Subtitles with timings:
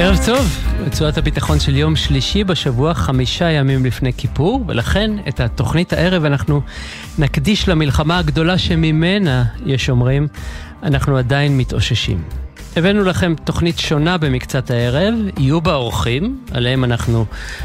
[0.00, 5.92] ערב טוב, רצועת הביטחון של יום שלישי בשבוע, חמישה ימים לפני כיפור, ולכן את התוכנית
[5.92, 6.60] הערב אנחנו
[7.18, 10.28] נקדיש למלחמה הגדולה שממנה, יש אומרים,
[10.82, 12.22] אנחנו עדיין מתאוששים.
[12.76, 17.24] הבאנו לכם תוכנית שונה במקצת הערב, יהיו בה אורחים, עליהם אנחנו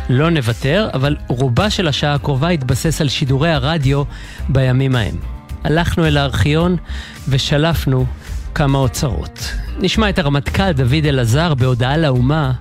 [0.09, 4.03] לא נוותר, אבל רובה של השעה הקרובה יתבסס על שידורי הרדיו
[4.49, 5.15] בימים ההם.
[5.63, 6.77] הלכנו אל הארכיון
[7.29, 8.05] ושלפנו
[8.55, 9.53] כמה אוצרות.
[9.79, 12.51] נשמע את הרמטכ"ל דוד אלעזר בהודעה לאומה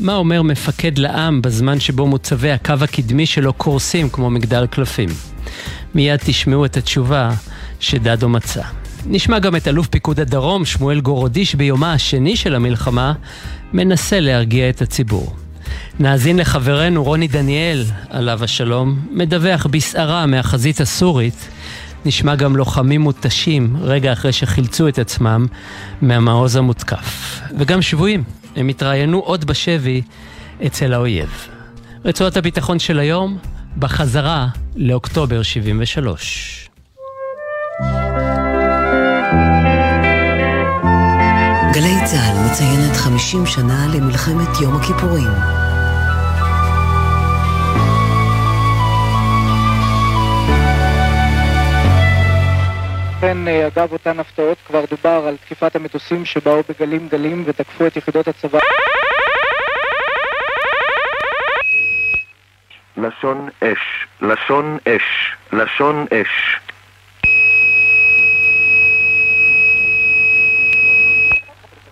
[0.00, 5.08] מה אומר מפקד לעם בזמן שבו מוצבי הקו הקדמי שלו קורסים כמו מגדל קלפים.
[5.94, 7.30] מיד תשמעו את התשובה
[7.80, 8.62] שדדו מצא.
[9.06, 13.12] נשמע גם את אלוף פיקוד הדרום, שמואל גורודיש, ביומה השני של המלחמה,
[13.72, 15.36] מנסה להרגיע את הציבור.
[16.00, 21.48] נאזין לחברנו רוני דניאל, עליו השלום, מדווח בסערה מהחזית הסורית.
[22.06, 25.46] נשמע גם לוחמים מותשים רגע אחרי שחילצו את עצמם
[26.00, 27.40] מהמעוז המותקף.
[27.58, 28.24] וגם שבויים,
[28.56, 30.02] הם התראיינו עוד בשבי
[30.66, 31.48] אצל האויב.
[32.04, 33.38] רצועת הביטחון של היום,
[33.78, 36.68] בחזרה לאוקטובר 73.
[41.72, 45.65] גלי צה"ל מציינת 50 שנה למלחמת יום הכיפורים.
[53.26, 58.28] לכן, אגב אותן הפתעות, כבר דובר על תקיפת המטוסים שבאו בגלים גלים ותקפו את יחידות
[58.28, 58.58] הצבא.
[62.96, 66.60] לשון אש, לשון אש, לשון אש.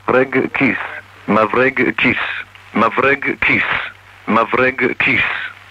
[0.08, 0.78] מברג כיס,
[1.28, 2.22] מברג כיס,
[2.74, 3.64] מברג כיס,
[4.28, 5.24] מברג כיס,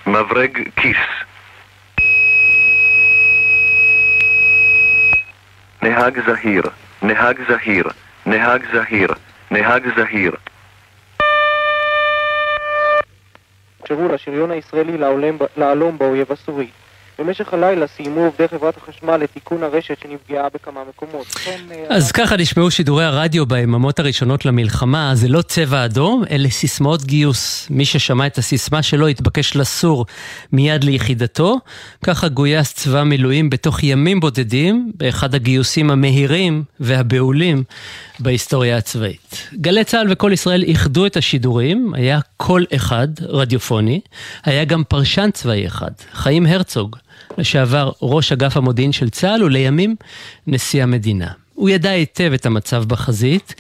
[0.08, 1.23] מברג כיס.
[5.84, 6.64] נהג זהיר,
[7.02, 7.88] נהג זהיר,
[8.26, 9.08] נהג זהיר,
[9.52, 10.36] נהג זהיר.
[13.82, 14.98] אפשרו לשריון הישראלי
[15.58, 16.68] להלום באויב הסורי.
[17.20, 21.28] במשך הלילה סיימו עובדי חברת החשמל את תיקון הרשת שנפגעה בכמה מקומות.
[21.28, 26.50] כן, אה, אז ככה נשמעו שידורי הרדיו ביממות הראשונות למלחמה, זה לא צבע אדום, אלה
[26.50, 27.68] סיסמאות גיוס.
[27.70, 30.06] מי ששמע את הסיסמה שלו התבקש לסור
[30.52, 31.60] מיד ליחידתו,
[32.06, 37.64] ככה גויס צבא מילואים בתוך ימים בודדים, באחד הגיוסים המהירים והבהולים
[38.20, 39.50] בהיסטוריה הצבאית.
[39.54, 44.00] גלי צה"ל וכל ישראל איחדו את השידורים, היה קול אחד, רדיופוני,
[44.46, 47.03] היה גם פרשן צבאי אחד, חיים הרצוג.
[47.38, 49.96] לשעבר ראש אגף המודיעין של צה"ל ולימים
[50.48, 51.28] נשיא המדינה.
[51.54, 53.56] הוא ידע היטב את המצב בחזית.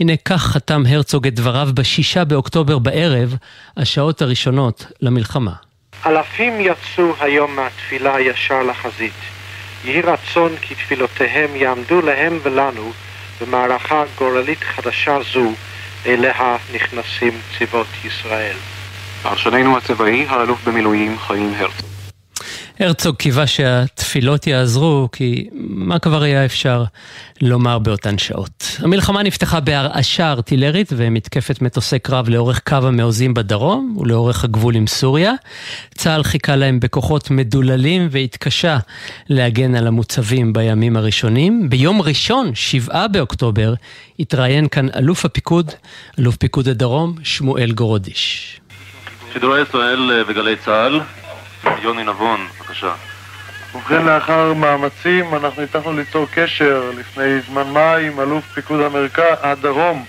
[0.00, 3.36] הנה כך חתם הרצוג את דבריו בשישה באוקטובר בערב,
[3.76, 5.52] השעות הראשונות למלחמה.
[6.06, 9.12] אלפים יצאו היום מהתפילה ישר לחזית.
[9.84, 12.92] יהי רצון כי תפילותיהם יעמדו להם ולנו
[13.40, 15.52] במערכה גורלית חדשה זו,
[16.06, 18.56] אליה נכנסים צבאות ישראל.
[19.22, 21.95] פרשננו הצבאי, האלוף במילואים חיים הרצוג.
[22.80, 26.84] הרצוג קיווה שהתפילות יעזרו, כי מה כבר היה אפשר
[27.42, 28.76] לומר באותן שעות.
[28.78, 35.32] המלחמה נפתחה בהרעשה ארטילרית ומתקפת מטוסי קרב לאורך קו המעוזים בדרום ולאורך הגבול עם סוריה.
[35.94, 38.78] צה"ל חיכה להם בכוחות מדוללים והתקשה
[39.28, 41.70] להגן על המוצבים בימים הראשונים.
[41.70, 43.74] ביום ראשון, שבעה באוקטובר,
[44.18, 45.72] התראיין כאן אלוף הפיקוד,
[46.18, 48.60] אלוף פיקוד הדרום, שמואל גורודיש.
[49.32, 51.00] שידורי ישראל וגלי צה"ל,
[51.82, 52.92] יוני נבון, בבקשה.
[53.74, 60.04] ובכן, לאחר מאמצים, אנחנו הצלחנו ליצור קשר לפני זמן מה עם אלוף פיקוד המרכז, הדרום,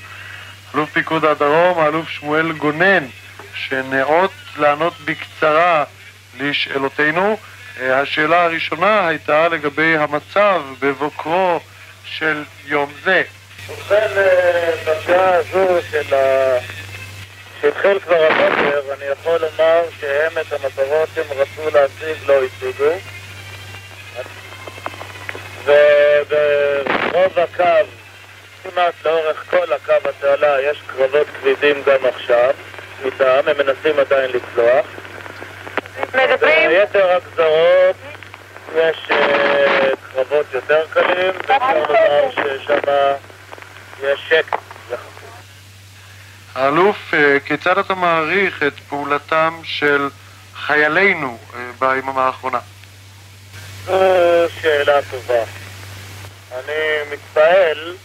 [0.75, 3.03] אלוף פיקוד הדרום, האלוף שמואל גונן,
[3.53, 5.83] שנאות לענות בקצרה
[6.39, 7.37] לשאלותינו.
[7.81, 11.59] אה, השאלה הראשונה הייתה לגבי המצב בבוקרו
[12.05, 13.23] של יום זה.
[13.69, 16.57] ובכן, אה, בשעה הזו של ה...
[17.61, 22.91] שהתחיל כבר הבוקר, אני יכול לומר שהם את המטרות שהם רצו להשיג לא השיגו.
[25.63, 27.87] וברוב הקו,
[28.63, 32.53] כמעט לאורך כל הקו התעלה, יש קרבות כבדים גם עכשיו,
[33.05, 34.85] איתם, הם מנסים עדיין לצלוח.
[35.99, 36.69] מדברים?
[36.69, 37.95] ביתר הגזרות
[38.75, 39.13] יש uh,
[40.13, 42.79] קרבות יותר קלים, ואפשר לומר ששם
[44.03, 44.76] יש שקט.
[46.57, 50.09] האלוף, אה, כיצד אתה מעריך את פעולתם של
[50.55, 52.59] חיילינו אה, ביממה האחרונה?
[54.61, 55.43] שאלה טובה.
[56.51, 57.95] אני מתפעל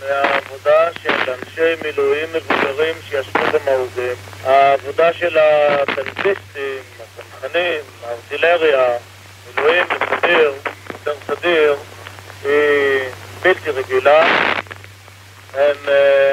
[0.00, 4.14] מהעבודה של אנשי מילואים מבוגרים שישבו במעוזים.
[4.44, 8.88] העבודה של הטנקיסטים, הצנחנים, הארטילריה,
[9.46, 10.52] מילואים בסדיר,
[10.92, 11.76] יותר סדיר,
[12.44, 13.00] היא
[13.42, 14.26] בלתי רגילה.
[15.54, 15.90] הם uh,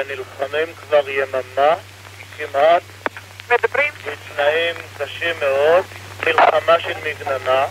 [0.08, 1.74] נלחמים כבר יממה
[2.36, 2.82] כמעט,
[3.48, 5.84] בתנאים קשים מאוד,
[6.26, 7.66] מלחמה של מגננה,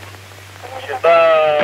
[0.88, 1.58] שבה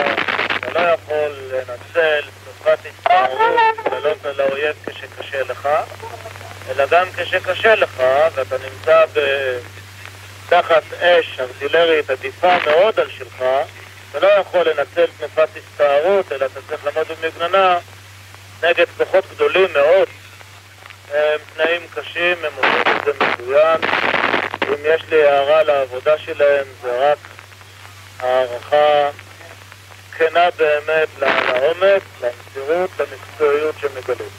[0.58, 3.52] אתה לא יכול לנצל תנופת הסתערות
[3.86, 5.70] ולעלות על האויב כשקשה לך,
[6.70, 8.04] אלא גם כשקשה לך
[8.36, 9.20] ואתה נמצא ב...
[10.50, 13.44] תחת אש ארטילרית עדיפה מאוד על שלך,
[14.12, 17.80] אתה לא יכול לנצל תנופת הסתערות, אלא אתה צריך לעמוד במגננה
[18.64, 20.08] נגד כוחות גדולים מאוד.
[21.14, 23.78] הם תנאים קשים, הם עושים את זה מצוין.
[24.68, 27.18] אם יש לי הערה לעבודה שלהם, זה רק
[28.20, 29.10] הערכה
[30.18, 34.30] כנה באמת לעומק, למסירות, למקצועיות שמגלים.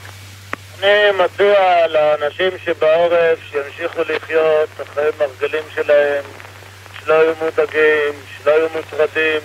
[0.79, 6.23] אני מציע לאנשים שבעורף שימשיכו לחיות את החיים הרגלים שלהם,
[6.99, 9.41] שלא יהיו מודאגים, שלא יהיו מוטרדים,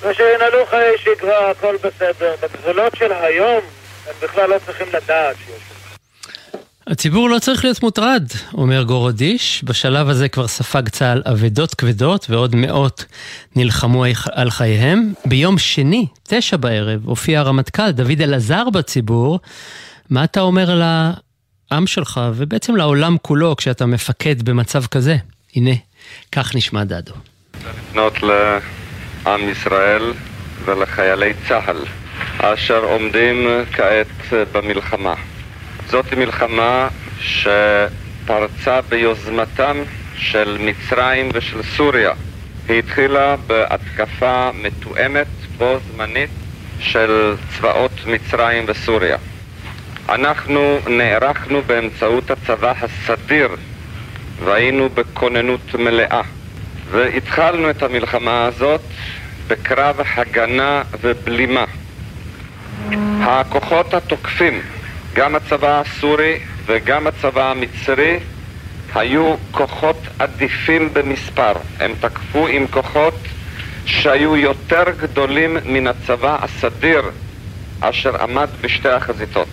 [0.00, 2.34] ושינהלו חיי שגרה, הכל בסדר.
[2.40, 3.60] בגבולות של היום
[4.06, 5.74] הם בכלל לא צריכים לדעת שיש
[6.86, 8.24] הציבור לא צריך להיות מוטרד,
[8.54, 9.64] אומר גורודיש.
[9.64, 13.04] בשלב הזה כבר ספג צה"ל אבדות כבדות ועוד מאות
[13.56, 15.12] נלחמו על חייהם.
[15.24, 19.40] ביום שני, תשע בערב, הופיע הרמטכ"ל דוד אלעזר בציבור.
[20.10, 20.80] מה אתה אומר
[21.70, 25.16] לעם שלך ובעצם לעולם כולו כשאתה מפקד במצב כזה?
[25.56, 25.74] הנה,
[26.32, 27.12] כך נשמע דדו.
[27.54, 30.12] לפנות לעם ישראל
[30.64, 31.76] ולחיילי צה"ל
[32.38, 35.14] אשר עומדים כעת במלחמה.
[35.86, 36.88] זאת מלחמה
[37.20, 39.76] שפרצה ביוזמתם
[40.16, 42.12] של מצרים ושל סוריה.
[42.68, 45.26] היא התחילה בהתקפה מתואמת
[45.58, 46.30] בו זמנית
[46.80, 49.16] של צבאות מצרים וסוריה.
[50.08, 53.48] אנחנו נערכנו באמצעות הצבא הסדיר
[54.44, 56.22] והיינו בכוננות מלאה
[56.90, 58.80] והתחלנו את המלחמה הזאת
[59.48, 61.64] בקרב הגנה ובלימה.
[63.26, 64.62] הכוחות התוקפים
[65.14, 68.18] גם הצבא הסורי וגם הצבא המצרי
[68.94, 71.52] היו כוחות עדיפים במספר.
[71.80, 73.14] הם תקפו עם כוחות
[73.86, 77.02] שהיו יותר גדולים מן הצבא הסדיר
[77.80, 79.48] אשר עמד בשתי החזיתות.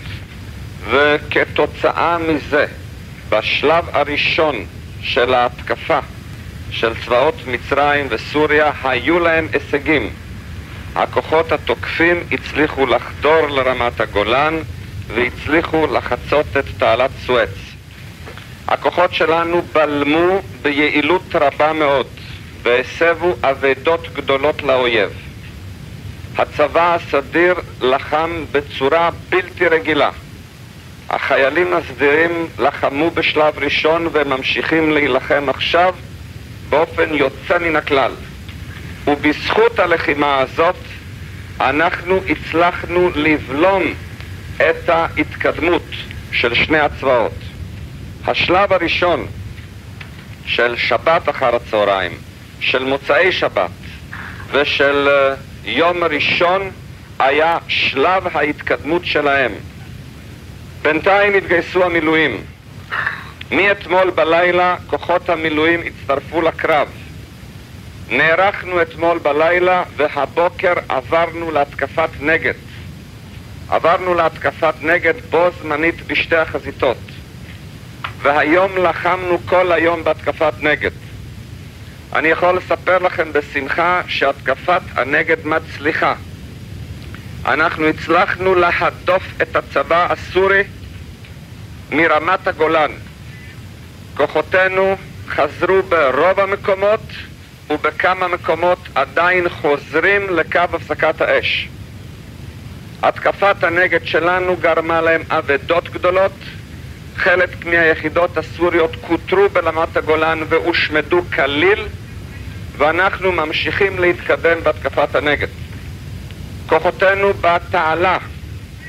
[0.89, 2.65] וכתוצאה מזה,
[3.29, 4.65] בשלב הראשון
[5.01, 6.00] של ההתקפה
[6.71, 10.09] של צבאות מצרים וסוריה היו להם הישגים.
[10.96, 14.60] הכוחות התוקפים הצליחו לחדור לרמת הגולן
[15.08, 17.50] והצליחו לחצות את תעלת סואץ.
[18.68, 22.08] הכוחות שלנו בלמו ביעילות רבה מאוד
[22.64, 25.10] והסבו אבדות גדולות לאויב.
[26.38, 30.10] הצבא הסדיר לחם בצורה בלתי רגילה.
[31.10, 35.94] החיילים הסדירים לחמו בשלב ראשון וממשיכים להילחם עכשיו
[36.70, 38.12] באופן יוצא מן הכלל.
[39.07, 40.75] ובזכות הלחימה הזאת
[41.59, 43.83] אנחנו הצלחנו לבלום
[44.57, 45.86] את ההתקדמות
[46.31, 47.33] של שני הצבאות.
[48.25, 49.27] השלב הראשון
[50.45, 52.12] של שבת אחר הצהריים,
[52.59, 53.71] של מוצאי שבת
[54.51, 56.71] ושל אה, יום ראשון
[57.19, 59.51] היה שלב ההתקדמות שלהם.
[60.81, 62.38] בינתיים התגייסו המילואים.
[63.51, 66.88] מאתמול בלילה כוחות המילואים הצטרפו לקרב.
[68.12, 72.54] נערכנו אתמול בלילה והבוקר עברנו להתקפת נגד.
[73.69, 76.97] עברנו להתקפת נגד בו זמנית בשתי החזיתות.
[78.21, 80.92] והיום לחמנו כל היום בהתקפת נגד.
[82.14, 86.14] אני יכול לספר לכם בשמחה שהתקפת הנגד מצליחה.
[87.45, 90.64] אנחנו הצלחנו להדוף את הצבא הסורי
[91.92, 92.92] מרמת הגולן.
[94.18, 94.95] כוחותינו
[95.28, 97.02] חזרו ברוב המקומות
[97.73, 101.69] ובכמה מקומות עדיין חוזרים לקו הפסקת האש.
[103.04, 106.31] התקפת הנגד שלנו גרמה להם אבדות גדולות,
[107.16, 111.87] חלק מהיחידות הסוריות כותרו ברמת הגולן והושמדו כליל,
[112.78, 115.47] ואנחנו ממשיכים להתקדם בהתקפת הנגד.
[116.68, 118.18] כוחותינו בתעלה,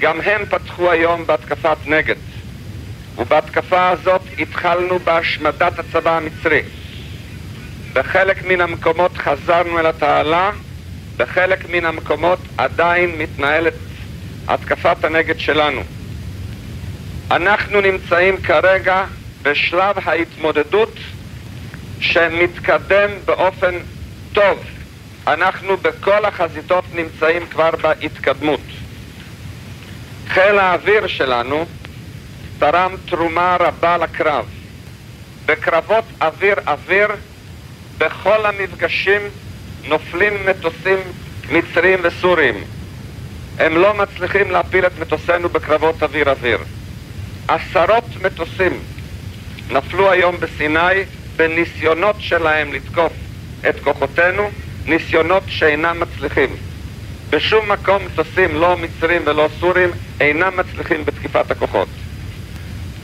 [0.01, 2.17] גם הם פתחו היום בהתקפת נגד,
[3.19, 6.63] ובהתקפה הזאת התחלנו בהשמדת הצבא המצרי.
[7.93, 10.51] בחלק מן המקומות חזרנו אל התעלה,
[11.17, 13.75] בחלק מן המקומות עדיין מתנהלת
[14.49, 15.81] התקפת הנגד שלנו.
[17.31, 19.05] אנחנו נמצאים כרגע
[19.43, 20.95] בשלב ההתמודדות
[22.01, 23.75] שמתקדם באופן
[24.33, 24.59] טוב.
[25.27, 28.61] אנחנו בכל החזיתות נמצאים כבר בהתקדמות.
[30.29, 31.67] חיל האוויר שלנו
[32.59, 34.47] תרם תרומה רבה לקרב.
[35.47, 37.09] בקרבות אוויר-אוויר,
[38.03, 39.21] בכל המפגשים
[39.85, 40.99] נופלים מטוסים
[41.51, 42.55] מצרים וסורים.
[43.59, 46.59] הם לא מצליחים להפיל את מטוסינו בקרבות אוויר-אוויר.
[47.49, 48.73] עשרות מטוסים
[49.71, 51.05] נפלו היום בסיני
[51.37, 53.13] בניסיונות שלהם לתקוף
[53.69, 54.51] את כוחותינו,
[54.87, 56.57] ניסיונות שאינם מצליחים.
[57.31, 59.91] בשום מקום מטוסים, לא מצרים ולא סורים,
[60.21, 61.89] אינם מצליחים בתקיפת הכוחות.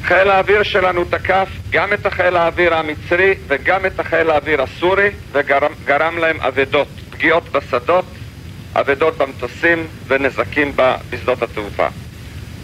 [0.08, 6.18] חיל האוויר שלנו תקף גם את החיל האוויר המצרי וגם את החיל האוויר הסורי וגרם
[6.18, 8.04] להם אבדות, פגיעות בשדות,
[8.74, 10.72] אבדות במטוסים ונזקים
[11.10, 11.86] בשדות התעופה.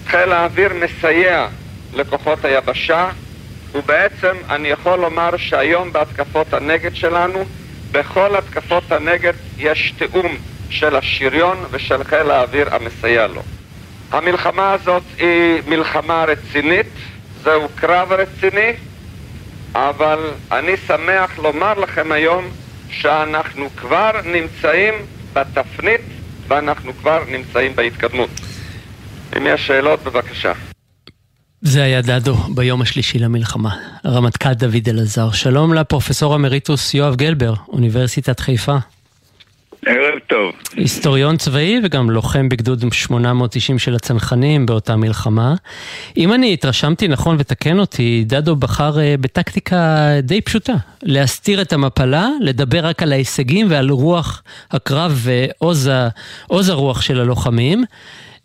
[0.06, 1.46] חיל האוויר מסייע
[1.94, 3.08] לכוחות היבשה
[3.74, 7.44] ובעצם אני יכול לומר שהיום בהתקפות הנגד שלנו,
[7.92, 10.36] בכל התקפות הנגד יש תיאום
[10.70, 13.42] של השריון ושל חיל האוויר המסייע לו.
[14.10, 16.86] המלחמה הזאת היא מלחמה רצינית,
[17.44, 18.72] זהו קרב רציני,
[19.74, 20.18] אבל
[20.52, 22.44] אני שמח לומר לכם היום
[22.90, 24.94] שאנחנו כבר נמצאים
[25.32, 26.00] בתפנית
[26.48, 28.30] ואנחנו כבר נמצאים בהתקדמות.
[29.36, 30.52] אם יש שאלות, בבקשה.
[31.60, 35.30] זה היה דדו ביום השלישי למלחמה, הרמטכ"ל דוד אלעזר.
[35.30, 38.76] שלום לפרופסור אמריטוס יואב גלבר, אוניברסיטת חיפה.
[39.86, 40.52] ערב טוב.
[40.76, 45.54] היסטוריון צבאי וגם לוחם בגדוד 890 של הצנחנים באותה מלחמה.
[46.16, 50.72] אם אני התרשמתי נכון ותקן אותי, דדו בחר אה, בטקטיקה די פשוטה,
[51.02, 57.84] להסתיר את המפלה, לדבר רק על ההישגים ועל רוח הקרב ועוז הרוח של הלוחמים.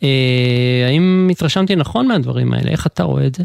[0.03, 2.72] אה, האם התרשמתי נכון מהדברים האלה?
[2.72, 3.43] איך אתה רואה את זה?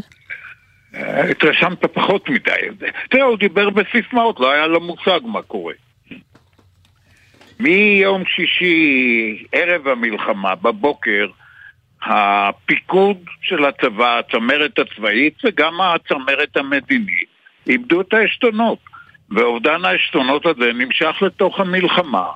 [0.95, 2.89] אה, התרשמת פחות מדי.
[3.09, 5.73] תראה, הוא דיבר בסיסמאות, לא היה לו מושג מה קורה.
[7.59, 11.27] מיום שישי, ערב המלחמה, בבוקר,
[12.01, 17.27] הפיקוד של הצבא, הצמרת הצבאית וגם הצמרת המדינית
[17.67, 18.79] איבדו את העשתונות.
[19.29, 22.27] ואובדן העשתונות הזה נמשך לתוך המלחמה.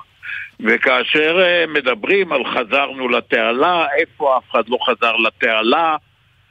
[0.60, 5.96] וכאשר אה, מדברים על חזרנו לתעלה, איפה אף אחד לא חזר לתעלה,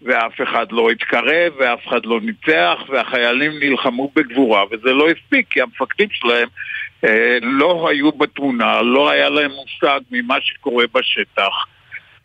[0.01, 5.61] ואף אחד לא התקרב, ואף אחד לא ניצח, והחיילים נלחמו בגבורה, וזה לא הספיק, כי
[5.61, 6.47] המפקדים שלהם
[7.41, 11.65] לא היו בתמונה, לא היה להם מושג ממה שקורה בשטח.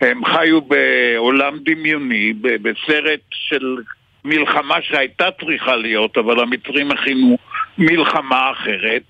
[0.00, 3.76] הם חיו בעולם דמיוני, בסרט של
[4.24, 7.38] מלחמה שהייתה צריכה להיות, אבל המצרים הכינו
[7.78, 9.02] מלחמה אחרת.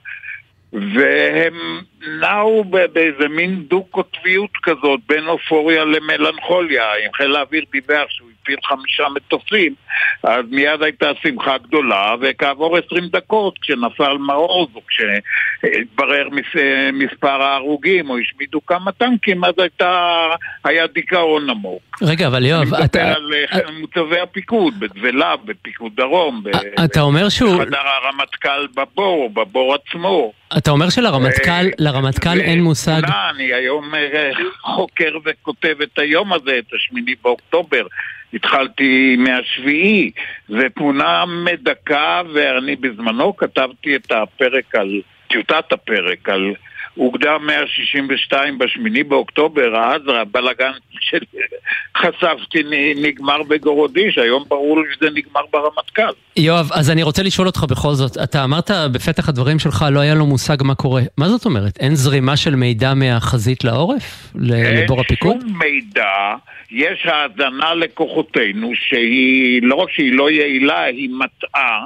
[0.72, 1.80] והם
[2.20, 6.84] נעו באיזה מין דו-קוטביות כזאת בין אופוריה למלנכוליה.
[7.06, 9.74] אם חיל האוויר דיווח שהוא הפיל חמישה מטוסים,
[10.22, 18.10] אז מיד הייתה שמחה גדולה, וכעבור עשרים דקות, כשנפל מעוז, או כשהתברר מס, מספר ההרוגים,
[18.10, 20.26] או השמידו כמה טנקים, אז הייתה,
[20.64, 21.82] היה דיכאון עמוק.
[22.02, 23.02] רגע, אבל יואב, אתה...
[23.02, 26.42] אני מדבר על אה, מוצבי הפיקוד, בדבלה, בפיקוד דרום,
[26.84, 27.56] אתה אומר שהוא...
[27.56, 30.32] בחדר הרמטכ"ל בבור, בבור עצמו.
[30.58, 33.02] אתה אומר שלרמטכ"ל אין מושג...
[33.30, 37.86] אני היום אה, חוקר וכותב את היום הזה, את השמיני באוקטובר.
[38.34, 40.10] התחלתי מהשביעי,
[40.48, 46.54] זה תמונה מדכא, ואני בזמנו כתבתי את הפרק על, טיוטת הפרק על
[46.98, 50.72] אוגדה 162 בשמיני באוקטובר, אז הבלאגן
[51.06, 52.62] שחשפתי
[52.96, 56.12] נגמר בגורודיש, היום ברור לי שזה נגמר ברמטכ"ל.
[56.36, 60.14] יואב, אז אני רוצה לשאול אותך בכל זאת, אתה אמרת בפתח הדברים שלך לא היה
[60.14, 61.76] לו מושג מה קורה, מה זאת אומרת?
[61.80, 64.32] אין זרימה של מידע מהחזית לעורף?
[64.34, 65.32] לבור הפיקוד?
[65.32, 66.34] אין שום מידע,
[66.70, 71.84] יש האזנה לכוחותינו שהיא, לא רק שהיא לא יעילה, היא מטעה.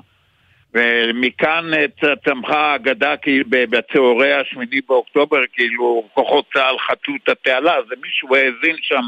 [0.75, 1.70] ומכאן
[2.25, 3.14] צמחה האגדה
[3.48, 9.02] בצהרי השמיני באוקטובר, כאילו כוחות צה"ל חצו את התעלה, זה מישהו האזין שם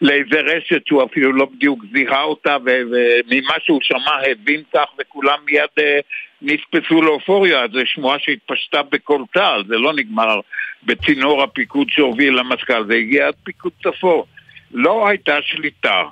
[0.00, 5.68] לאיזה רשת שהוא אפילו לא בדיוק זיהה אותה, וממה שהוא שמע הבין כך, וכולם מיד
[5.78, 5.98] אה,
[6.42, 10.40] נספסו לאופוריה, זו שמועה שהתפשטה בכל צה"ל, זה לא נגמר
[10.82, 14.22] בצינור הפיקוד שהוביל למטכ"ל, זה הגיע עד פיקוד צפון.
[14.72, 16.02] לא הייתה שליטה.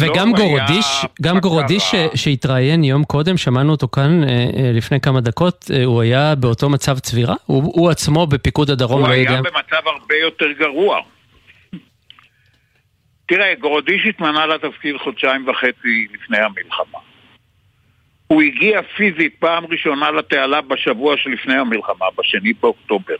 [0.00, 0.86] וגם גורודיש,
[1.22, 6.02] גם גורודיש שהתראיין יום קודם, שמענו אותו כאן אה, אה, לפני כמה דקות, אה, הוא
[6.02, 7.34] היה באותו מצב צבירה?
[7.46, 9.30] הוא עצמו בפיקוד הדרום לא יודע?
[9.30, 11.00] הוא היה במצב הרבה יותר גרוע.
[13.26, 16.98] תראה, גורודיש התמנה לתפקיד חודשיים וחצי לפני המלחמה.
[18.26, 23.16] הוא הגיע פיזית פעם ראשונה לתעלה בשבוע שלפני המלחמה, בשני באוקטובר.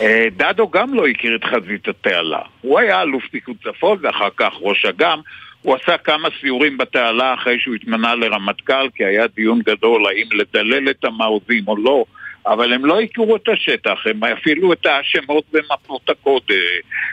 [0.00, 2.40] אה, דדו גם לא הכיר את חזית התעלה.
[2.60, 5.20] הוא היה אלוף פיקוד צפון ואחר כך ראש אג"ם.
[5.62, 10.90] הוא עשה כמה סיורים בתעלה אחרי שהוא התמנה לרמטכ"ל, כי היה דיון גדול האם לדלל
[10.90, 12.04] את המעוזים או לא,
[12.46, 16.56] אבל הם לא הכירו את השטח, הם אפילו את השמות במפות הקוד אה,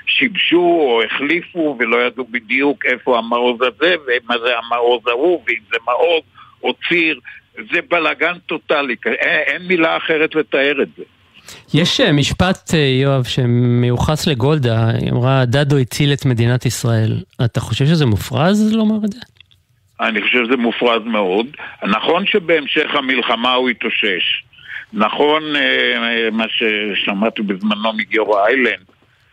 [0.05, 5.77] שיבשו או החליפו ולא ידעו בדיוק איפה המעוז הזה ומה זה המעוז ההוא, ואם זה
[5.85, 6.23] מעוז
[6.63, 7.19] או ציר,
[7.55, 11.03] זה בלאגן טוטאלי, אין, אין מילה אחרת לתאר את זה.
[11.73, 17.13] יש אה, משפט, אה, יואב, שמיוחס לגולדה, היא אמרה, דדו הציל את מדינת ישראל.
[17.45, 19.19] אתה חושב שזה מופרז לומר את זה?
[20.01, 21.45] אני חושב שזה מופרז מאוד.
[21.83, 24.43] נכון שבהמשך המלחמה הוא התאושש.
[24.93, 25.43] נכון
[26.31, 28.85] מה ששמעתי בזמנו מגיורא איילנד,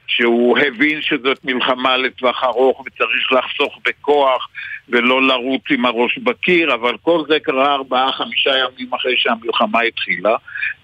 [0.06, 4.48] שהוא הבין שזאת מלחמה לטווח ארוך וצריך לחסוך בכוח
[4.88, 10.36] ולא לרוץ עם הראש בקיר, אבל כל זה קרה ארבעה-חמישה ימים אחרי שהמלחמה התחילה,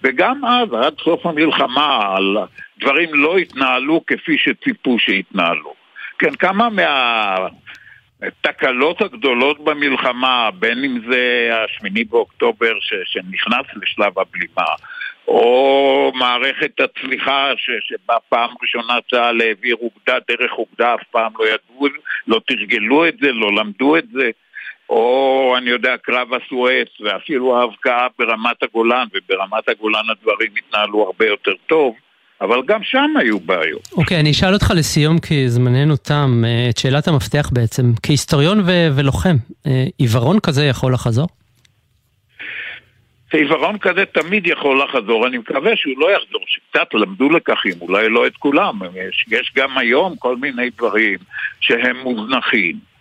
[0.03, 2.15] וגם אז, עד סוף המלחמה,
[2.79, 5.73] דברים לא התנהלו כפי שציפו שהתנהלו.
[6.19, 6.67] כן, כמה
[8.21, 12.93] מהתקלות הגדולות במלחמה, בין אם זה השמיני באוקטובר ש...
[13.05, 14.65] שנכנס לשלב הבלימה,
[15.27, 21.45] או מערכת הצליחה ש, שבה פעם ראשונה צה"ל העביר אוגדה דרך אוגדה, אף פעם לא
[21.45, 21.87] ידעו,
[22.27, 24.29] לא תרגלו את זה, לא למדו את זה,
[24.89, 31.53] או אני יודע, קרב הסואץ, ואפילו ההבקעה ברמת הגולן, וברמת הגולן הדברים התנהלו הרבה יותר
[31.67, 31.95] טוב.
[32.41, 33.89] אבל גם שם היו בעיות.
[33.91, 37.83] אוקיי, okay, אני אשאל אותך לסיום, כי זמננו תם, אה, את שאלת המפתח בעצם.
[38.03, 39.35] כהיסטוריון ו- ולוחם,
[39.67, 41.27] אה, עיוורון כזה יכול לחזור?
[43.37, 48.27] עיוורון כזה תמיד יכול לחזור, אני מקווה שהוא לא יחזור, שקצת למדו לקחים, אולי לא
[48.27, 51.17] את כולם, יש, יש גם היום כל מיני דברים
[51.59, 52.93] שהם מוזנחים.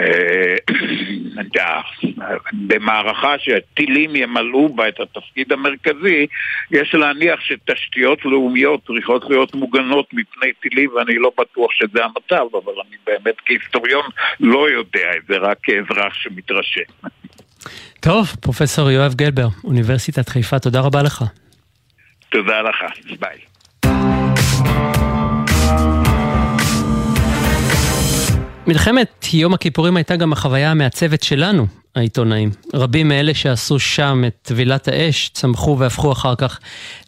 [0.00, 0.56] אה,
[2.68, 6.26] במערכה שטילים ימלאו בה את התפקיד המרכזי,
[6.70, 12.72] יש להניח שתשתיות לאומיות צריכות להיות מוגנות מפני טילים, ואני לא בטוח שזה המצב, אבל
[12.88, 14.04] אני באמת כהיסטוריון
[14.40, 17.08] לא יודע את זה, רק כאזרח שמתרשם.
[18.00, 21.24] טוב, פרופסור יואב גלבר, אוניברסיטת חיפה, תודה רבה לך.
[22.30, 22.76] תודה לך,
[23.20, 23.38] ביי.
[28.66, 32.50] מלחמת יום הכיפורים הייתה גם החוויה המעצבת שלנו, העיתונאים.
[32.74, 36.58] רבים מאלה שעשו שם את טבילת האש צמחו והפכו אחר כך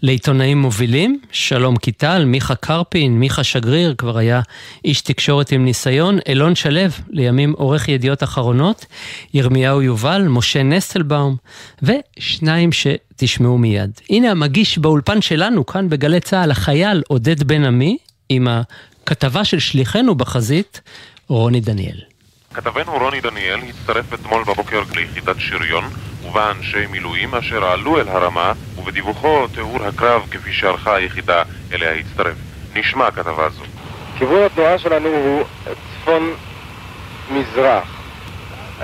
[0.02, 1.20] לעיתונאים מובילים.
[1.32, 4.40] שלום קיטל, מיכה קרפין, מיכה שגריר, כבר היה
[4.84, 6.18] איש תקשורת עם ניסיון.
[6.28, 6.80] אלון שלו,
[7.10, 8.86] לימים עורך ידיעות אחרונות.
[9.34, 11.36] ירמיהו יובל, משה נסטלבאום,
[11.82, 13.90] ושניים שתשמעו מיד.
[14.10, 20.14] הנה המגיש באולפן שלנו, כאן בגלי צה"ל, החייל עודד בן עמי, עם הכתבה של שליחנו
[20.14, 20.80] בחזית,
[21.28, 22.15] רוני דניאל.
[22.56, 25.84] כתבנו רוני דניאל הצטרף אתמול בבוקר ליחידת שריון
[26.24, 31.42] ובה אנשי מילואים אשר עלו אל הרמה ובדיווחו תיאור הקרב כפי שערכה היחידה
[31.72, 32.36] אליה הצטרף.
[32.74, 33.62] נשמע כתבה זו.
[34.18, 36.34] כיוון התנועה שלנו הוא צפון
[37.30, 37.84] מזרח
[38.80, 38.82] uh,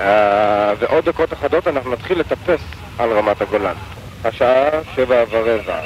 [0.79, 2.61] ועוד דקות אחדות אנחנו נתחיל לטפס
[2.99, 3.75] על רמת הגולן.
[4.25, 5.79] השעה שבע ורבע.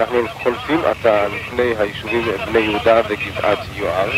[0.00, 4.10] אנחנו חולפים עתה לפני היישובים בני יהודה וגבעת יואב,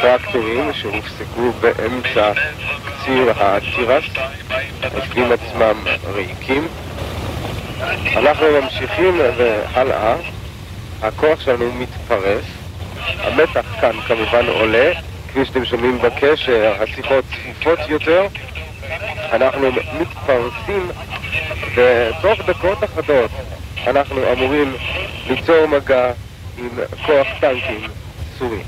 [0.00, 2.32] טרקטורים שהופסקו באמצע
[3.04, 4.04] ציר התירס,
[4.82, 6.68] השבילים עצמם ריקים.
[8.16, 10.14] אנחנו ממשיכים והלאה,
[11.02, 12.44] הכוח שלנו מתפרס,
[13.18, 14.92] המתח כאן כמובן עולה,
[15.28, 18.26] כפי שאתם שומעים בקשר, השיחות צפופות יותר,
[19.32, 19.70] אנחנו
[20.00, 20.88] מתפרסים
[21.74, 23.30] ותוך דקות אחדות
[23.86, 24.74] אנחנו אמורים
[25.28, 26.12] ליצור מגע
[26.58, 26.68] עם
[27.06, 27.80] כוח טנקים
[28.38, 28.62] סורי.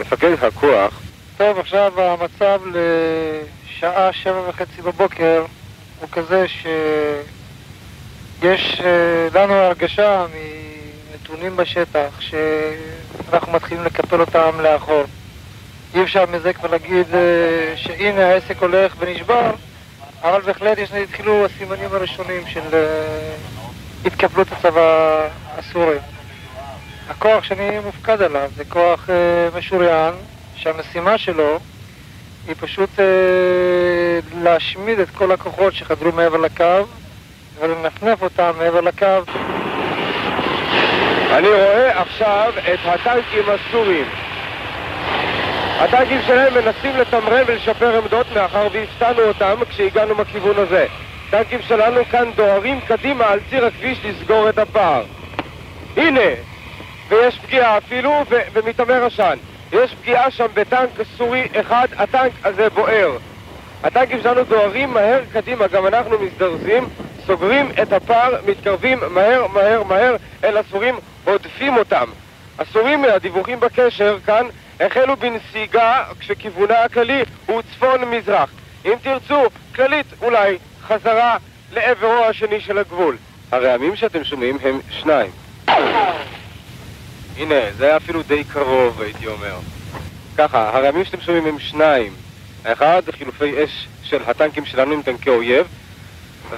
[0.00, 1.00] מפקד הכוח...
[1.36, 5.44] טוב, עכשיו המצב לשעה שבע וחצי בבוקר
[6.00, 10.26] הוא כזה שיש אה, לנו הרגשה
[11.12, 15.04] מנתונים בשטח שאנחנו מתחילים לקפל אותם לאחור.
[15.94, 19.50] אי אפשר מזה כבר להגיד אה, שהנה העסק הולך ונשבר,
[20.22, 23.34] אבל בהחלט יש, התחילו הסימנים הראשונים של אה,
[24.04, 25.96] התקפלות הצבא הסורי.
[27.08, 30.14] הכוח שאני מופקד עליו זה כוח אה, משוריין,
[30.56, 31.58] שהמשימה שלו
[32.48, 33.04] היא פשוט אה,
[34.42, 36.86] להשמיד את כל הכוחות שחדרו מעבר לקו
[37.60, 39.06] ולנפנף אותם מעבר לקו.
[41.30, 44.06] אני רואה עכשיו את הטנקים הסורים.
[45.78, 50.86] הטנקים שלהם מנסים לתמרן ולשפר עמדות מאחר והפתענו אותם כשהגענו מכיוון הזה.
[51.32, 55.04] טנקים שלנו כאן דוהרים קדימה על ציר הכביש לסגור את הפער.
[55.96, 56.30] הנה,
[57.08, 59.36] ויש פגיעה אפילו, ומתעמר עשן.
[59.72, 63.16] יש פגיעה שם בטנק סורי אחד, הטנק הזה בוער.
[63.82, 66.88] הטנקים שלנו דוהרים מהר קדימה, גם אנחנו מזדרזים,
[67.26, 72.06] סוגרים את הפער, מתקרבים מהר מהר מהר אל הסורים, הודפים אותם.
[72.58, 74.46] הסורים, הדיווחים בקשר כאן,
[74.80, 78.50] החלו בנסיגה כשכיוונה הכללי הוא צפון-מזרח.
[78.84, 81.36] אם תרצו, כללית אולי, חזרה
[81.72, 83.16] לעברו השני של הגבול.
[83.52, 85.30] הרעמים שאתם שומעים הם שניים.
[87.36, 89.54] הנה, זה היה אפילו די קרוב, הייתי אומר.
[90.38, 92.12] ככה, הרעמים שאתם שומעים הם שניים.
[92.64, 95.66] האחד, חילופי אש של הטנקים שלנו עם טנקי אויב,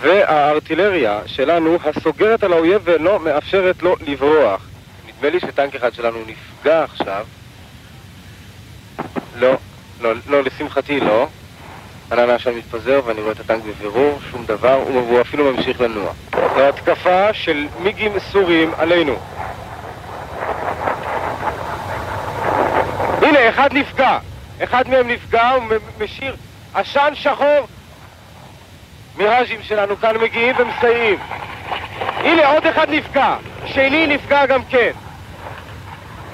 [0.00, 4.62] והארטילריה שלנו הסוגרת על האויב ולא מאפשרת לו לברוח.
[5.08, 7.26] נדמה לי שטנק אחד שלנו נפגע עכשיו.
[9.36, 9.54] לא,
[10.00, 11.28] לא, לא, לשמחתי לא.
[12.12, 16.12] ענן העשן מתפזר ואני רואה את הטנק בבירור, שום דבר, והוא אפילו ממשיך לנוע.
[16.56, 19.16] זו התקפה של מיגים סוריים עלינו.
[23.22, 24.18] הנה, אחד נפגע.
[24.62, 25.62] אחד מהם נפגע, הוא
[26.00, 26.36] משאיר
[26.74, 27.66] עשן שחור.
[29.16, 31.18] מיראז'ים שלנו כאן מגיעים ומסייעים.
[32.00, 33.36] הנה, עוד אחד נפגע.
[33.66, 34.90] שני נפגע גם כן.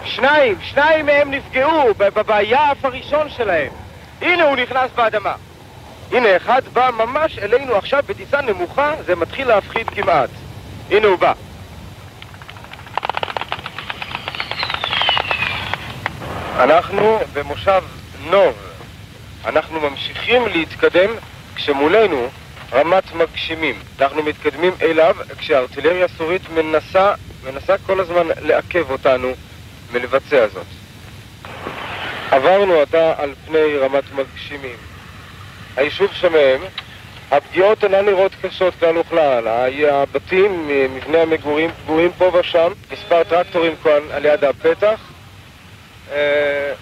[0.04, 1.94] שניים, שניים מהם נפגעו
[2.26, 3.72] ביעף הראשון שלהם.
[4.20, 5.34] הנה הוא נכנס באדמה.
[6.12, 10.30] הנה, אחד בא ממש אלינו עכשיו בטיסה נמוכה, זה מתחיל להפחיד כמעט.
[10.90, 11.32] הנה הוא בא.
[16.58, 17.82] אנחנו במושב
[18.30, 18.54] נוב.
[19.44, 21.10] אנחנו ממשיכים להתקדם
[21.54, 22.28] כשמולנו
[22.72, 23.74] רמת מגשימים.
[24.00, 29.32] אנחנו מתקדמים אליו כשהארטילריה הסורית מנסה, מנסה כל הזמן לעכב אותנו
[29.92, 30.66] מלבצע זאת.
[32.30, 34.89] עברנו עתה על פני רמת מגשימים.
[35.76, 36.60] היישוב שמם,
[37.30, 39.48] הפגיעות אינן נראות קשות כלל וכלל.
[39.90, 45.00] הבתים, מבני המגורים פגועים פה ושם, מספר טרקטורים כאן על יד הפתח.
[46.12, 46.72] אה,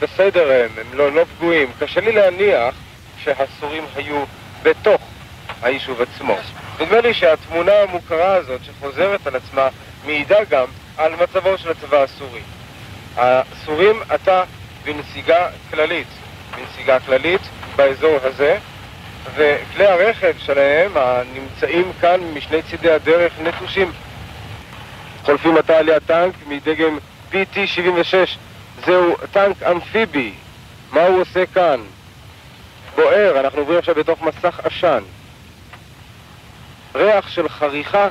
[0.00, 1.68] בסדר הם, הם לא, לא פגועים.
[1.78, 2.74] קשה לי להניח
[3.24, 4.24] שהסורים היו
[4.62, 5.02] בתוך
[5.62, 6.36] היישוב עצמו.
[6.80, 9.68] נדמה לי שהתמונה המוכרה הזאת שחוזרת על עצמה
[10.06, 12.40] מעידה גם על מצבו של הצבא הסורי.
[13.16, 14.42] הסורים עתה
[14.84, 16.06] בנסיגה כללית,
[16.56, 17.40] בנסיגה כללית
[17.76, 18.58] באזור הזה,
[19.34, 23.92] וכלי הרכב שלהם הנמצאים כאן משני צידי הדרך נטושים.
[25.24, 26.98] חולפים עתה על יד טנק מדגם
[27.32, 28.14] PT-76,
[28.86, 30.32] זהו טנק אמפיבי.
[30.92, 31.80] מה הוא עושה כאן?
[32.96, 35.02] בוער, אנחנו עוברים עכשיו בתוך מסך עשן.
[36.94, 38.08] ריח של חריכה,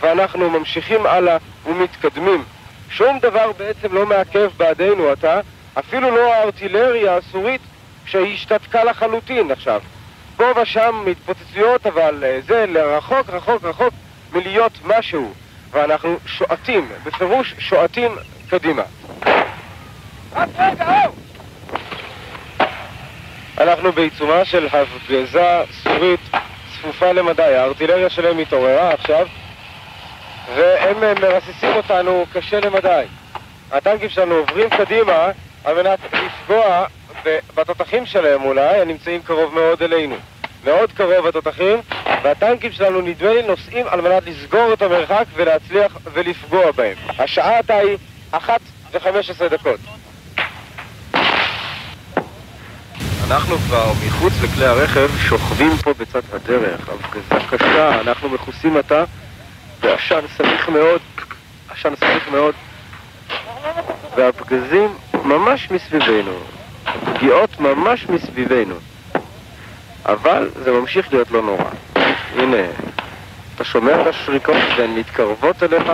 [0.00, 2.44] ואנחנו ממשיכים הלאה ומתקדמים.
[2.90, 5.40] שום דבר בעצם לא מעכב בעדינו עתה,
[5.78, 7.60] אפילו לא הארטילריה הסורית
[8.10, 9.80] שהשתתקה לחלוטין עכשיו.
[10.36, 13.94] פה ושם מתפוצצויות, אבל אה, זה לרחוק רחוק רחוק
[14.32, 15.32] מלהיות משהו,
[15.70, 18.16] ואנחנו שועטים, בפירוש שועטים
[18.50, 18.82] קדימה.
[23.58, 26.20] אנחנו בעיצומה של הפגזה סורית
[26.72, 29.26] צפופה למדי, הארטילריה שלהם התעוררה עכשיו
[30.54, 33.04] והם אה, מרססים אותנו קשה למדי.
[33.72, 35.28] הטנקים שלנו עוברים קדימה
[35.64, 36.86] על מנת לפגוע
[37.54, 40.16] בתותחים שלהם אולי, הנמצאים קרוב מאוד אלינו.
[40.64, 41.78] מאוד קרוב התותחים,
[42.22, 46.96] והטנקים שלנו נדמה לי נוסעים על מנת לסגור את המרחק ולהצליח ולפגוע בהם.
[47.18, 47.96] השעה עתה היא
[48.30, 48.60] אחת
[48.92, 49.80] וחמש עשרה דקות.
[53.30, 59.04] אנחנו כבר מחוץ לכלי הרכב שוכבים פה בצד הדרך, הפגזה קשה, אנחנו מכוסים עתה
[59.80, 61.00] בעשן סמיך מאוד,
[61.68, 62.54] עשן סמיך מאוד,
[64.16, 66.38] והפגזים ממש מסביבנו,
[67.14, 68.74] פגיעות ממש מסביבנו,
[70.06, 71.70] אבל זה ממשיך להיות לא נורא.
[72.36, 72.66] הנה,
[73.54, 75.92] אתה שומע את השריקות והן מתקרבות אליך,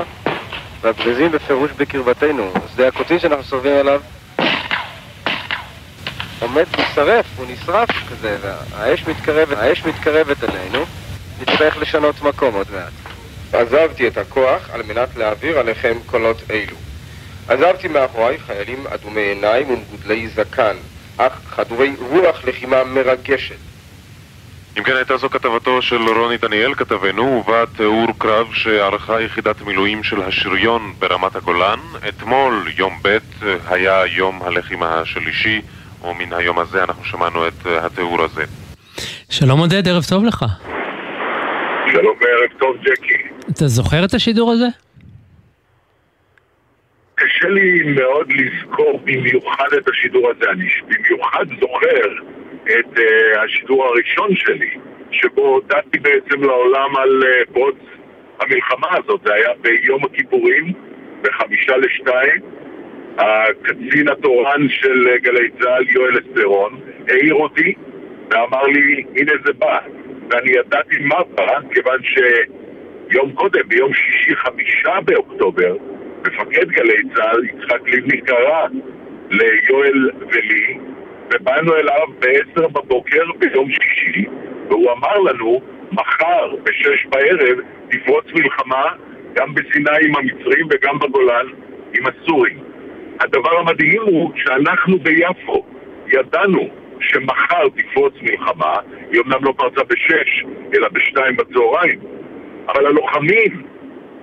[0.80, 2.52] והפגזים בפירוש בקרבתנו.
[2.74, 4.00] שדה הקוצים שאנחנו סובבים עליו
[6.40, 10.85] עומד ושרף, הוא נשרף כזה, והאש מתקרבת, האש מתקרבת אלינו,
[11.40, 12.92] נצטרך לשנות מקום עוד מעט.
[13.52, 16.86] עזבתי את הכוח על מנת להעביר עליכם קולות אלו.
[17.48, 20.76] עזבתי מאחוריי חיילים אדומי עיניים ומגודלי זקן,
[21.16, 23.54] אך חדורי רוח לחימה מרגשת.
[24.78, 30.02] אם כן, הייתה זו כתבתו של רוני דניאל, כתבנו, ובה תיאור קרב שערכה יחידת מילואים
[30.02, 31.78] של השריון ברמת הגולן.
[32.09, 33.18] אתמול, יום ב',
[33.68, 35.61] היה יום הלחימה השלישי.
[36.04, 38.44] ומן היום הזה אנחנו שמענו את התיאור הזה.
[39.30, 40.44] שלום עודד, ערב טוב לך.
[41.92, 43.50] שלום וערב טוב ג'קי.
[43.52, 44.66] אתה זוכר את השידור הזה?
[47.18, 50.50] קשה לי מאוד לזכור במיוחד את השידור הזה.
[50.50, 52.12] אני במיוחד זוכר
[52.64, 54.70] את uh, השידור הראשון שלי,
[55.11, 57.76] שבו הודעתי בעצם לעולם על uh, פרוץ
[58.40, 59.20] המלחמה הזאת.
[59.24, 60.72] זה היה ביום הכיפורים,
[61.22, 62.40] בחמישה לשתיים.
[63.18, 67.74] הקצין התורן של גלי צה"ל, יואל אסטרון, העיר אותי
[68.31, 69.79] ואמר לי, הנה זה בא.
[70.31, 75.76] ואני ידעתי מה בא, כיוון שיום קודם, ביום שישי, חמישה באוקטובר,
[76.26, 78.66] מפקד גלי צה"ל, יצחק לבני, קרא
[79.30, 80.78] ליואל ולי,
[81.34, 84.24] ובאנו אליו בעשר בבוקר ביום שישי,
[84.68, 85.60] והוא אמר לנו,
[85.92, 87.58] מחר בשש בערב
[87.90, 88.84] תפרוץ מלחמה
[89.34, 91.46] גם בסיני עם המצרים וגם בגולן
[91.94, 92.58] עם הסורים.
[93.20, 95.64] הדבר המדהים הוא שאנחנו ביפו
[96.12, 96.68] ידענו
[97.00, 98.74] שמחר תפרוץ מלחמה,
[99.10, 102.00] היא אמנם לא פרצה בשש, אלא בשתיים בצהריים,
[102.68, 103.62] אבל הלוחמים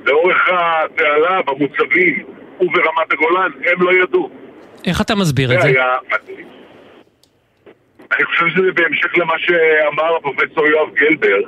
[0.05, 2.25] לאורך התעלה במוצבים
[2.59, 4.29] וברמת הגולן, הם לא ידעו.
[4.87, 5.67] איך אתה מסביר את זה?
[5.67, 5.97] היה...
[8.17, 11.39] אני חושב שזה בהמשך למה שאמר הפרופסור יואב גלבר,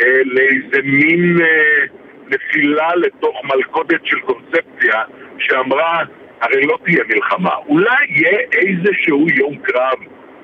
[0.00, 1.86] אה, לאיזה מין אה,
[2.26, 5.02] נפילה לתוך מלכודת של קונספציה
[5.38, 6.02] שאמרה,
[6.40, 7.54] הרי לא תהיה מלחמה.
[7.68, 9.98] אולי יהיה איזשהו יום קרב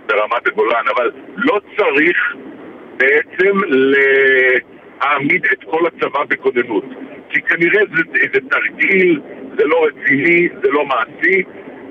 [0.06, 2.34] ברמת הגולן, אבל לא צריך
[2.96, 6.84] בעצם להעמיד את כל הצבא בכוננות.
[7.34, 9.20] כי כנראה זה איזה תרגיל,
[9.56, 11.42] זה לא רציני, זה לא מעשי,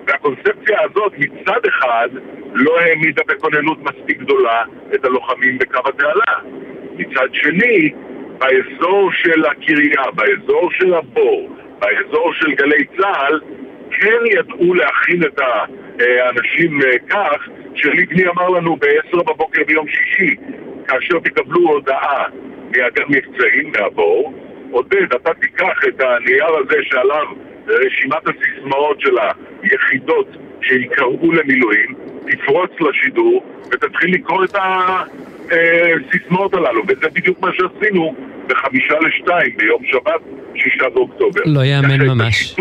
[0.07, 2.09] והקונספציה הזאת מצד אחד
[2.53, 4.63] לא העמידה בכוננות מספיק גדולה
[4.95, 6.39] את הלוחמים בקו התעלה.
[6.97, 7.91] מצד שני,
[8.37, 13.39] באזור של הקריה, באזור של הבור, באזור של גלי צה"ל,
[13.91, 15.39] כן ידעו להכין את
[15.99, 20.35] האנשים אה, כך, שליבני אמר לנו ב-10 בבוקר ביום שישי,
[20.87, 22.25] כאשר תקבלו הודעה
[22.71, 24.33] מאגר מבצעים, מהבור,
[24.73, 27.25] עודד, אתה תיקח את הנייר הזה שעליו
[27.67, 29.15] רשימת הסיסמאות של
[29.61, 30.27] היחידות
[30.61, 31.95] שיקראו למילואים,
[32.27, 34.55] תפרוץ לשידור ותתחיל לקרוא את
[35.45, 38.15] הסיסמאות הללו, וזה בדיוק מה שעשינו
[38.47, 40.21] בחמישה לשתיים ביום שבת,
[40.55, 41.41] שישה באוקטובר.
[41.45, 42.55] לא יאמן ממש.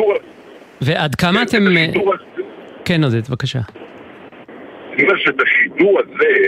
[0.81, 1.59] ועד כמה אתם...
[2.85, 3.59] כן, עודד, בבקשה.
[4.95, 6.47] אני אומר שאת השידור הזה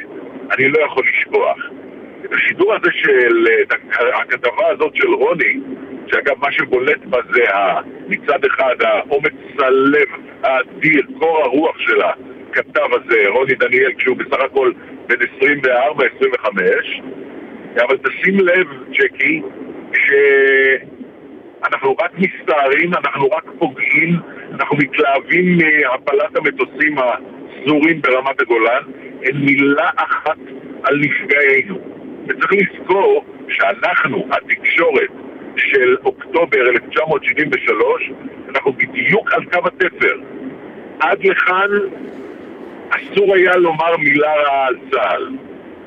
[0.51, 1.57] אני לא יכול לשכוח.
[2.33, 3.47] השידור הזה של
[4.15, 5.61] הכתבה הזאת של רוני,
[6.07, 7.45] שאגב מה שבולט בה זה
[8.09, 10.09] מצד אחד האומץ הלב
[10.43, 14.73] האדיר, קור הרוח של הכתב הזה, רוני דניאל, כשהוא בסך הכל
[15.07, 16.49] בן 24-25,
[17.83, 19.43] אבל תשים לב, ג'קי,
[21.63, 24.17] שאנחנו רק מסתערים, אנחנו רק פוגעים,
[24.53, 28.83] אנחנו מתלהבים מהפלת המטוסים הסזורים ברמת הגולן,
[29.23, 30.39] אין מילה אחת
[30.85, 31.94] על נפגעינו.
[32.29, 35.11] וצריך לזכור שאנחנו, התקשורת
[35.57, 38.11] של אוקטובר 1973,
[38.49, 40.17] אנחנו בדיוק על קו התפר.
[41.01, 41.69] עד לכאן
[42.91, 45.29] אסור היה לומר מילה רעה על צה"ל.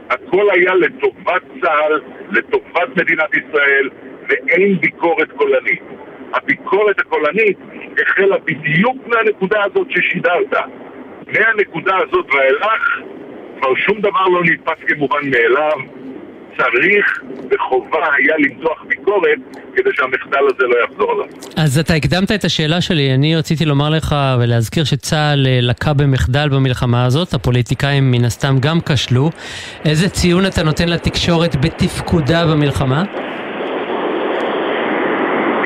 [0.10, 3.90] הכל היה לטובת צה"ל, לטובת מדינת ישראל,
[4.30, 5.82] ואין ביקורת קולנית.
[6.34, 7.58] הביקורת הקולנית
[8.02, 10.54] החלה בדיוק מהנקודה הזאת ששידרת.
[11.28, 13.00] מהנקודה הזאת ואילך
[13.60, 15.97] כבר שום דבר לא נתפס כמובן מאליו.
[16.58, 17.20] צריך
[17.52, 19.40] וחובה היה למתוח ביקורת
[19.76, 21.26] כדי שהמחדל הזה לא יחזור עליו.
[21.58, 26.50] אז אתה הקדמת את השאלה שלי, אני רציתי לומר לך ולהזכיר שצה"ל אה, לקה במחדל
[26.50, 29.30] במלחמה הזאת, הפוליטיקאים מן הסתם גם כשלו.
[29.86, 33.04] איזה ציון אתה נותן לתקשורת בתפקודה במלחמה?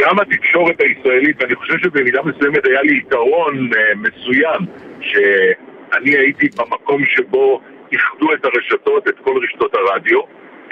[0.01, 4.61] גם התקשורת הישראלית, ואני חושב שבמידה מסוימת היה לי יתרון uh, מסוים,
[5.01, 10.19] שאני הייתי במקום שבו איחדו את הרשתות, את כל רשתות הרדיו,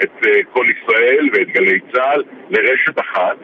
[0.02, 3.36] את כל ישראל ואת גלי צה"ל לרשת אחת,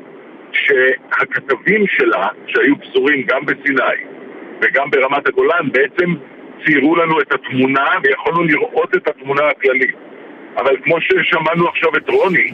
[0.53, 4.05] שהכתבים שלה, שהיו פזורים גם בסיני
[4.61, 6.15] וגם ברמת הגולן, בעצם
[6.65, 9.97] ציירו לנו את התמונה ויכולנו לראות את התמונה הכללית.
[10.57, 12.53] אבל כמו ששמענו עכשיו את רוני,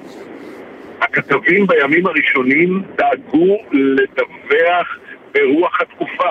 [1.00, 4.98] הכתבים בימים הראשונים דאגו לדווח
[5.34, 6.30] ברוח התקופה.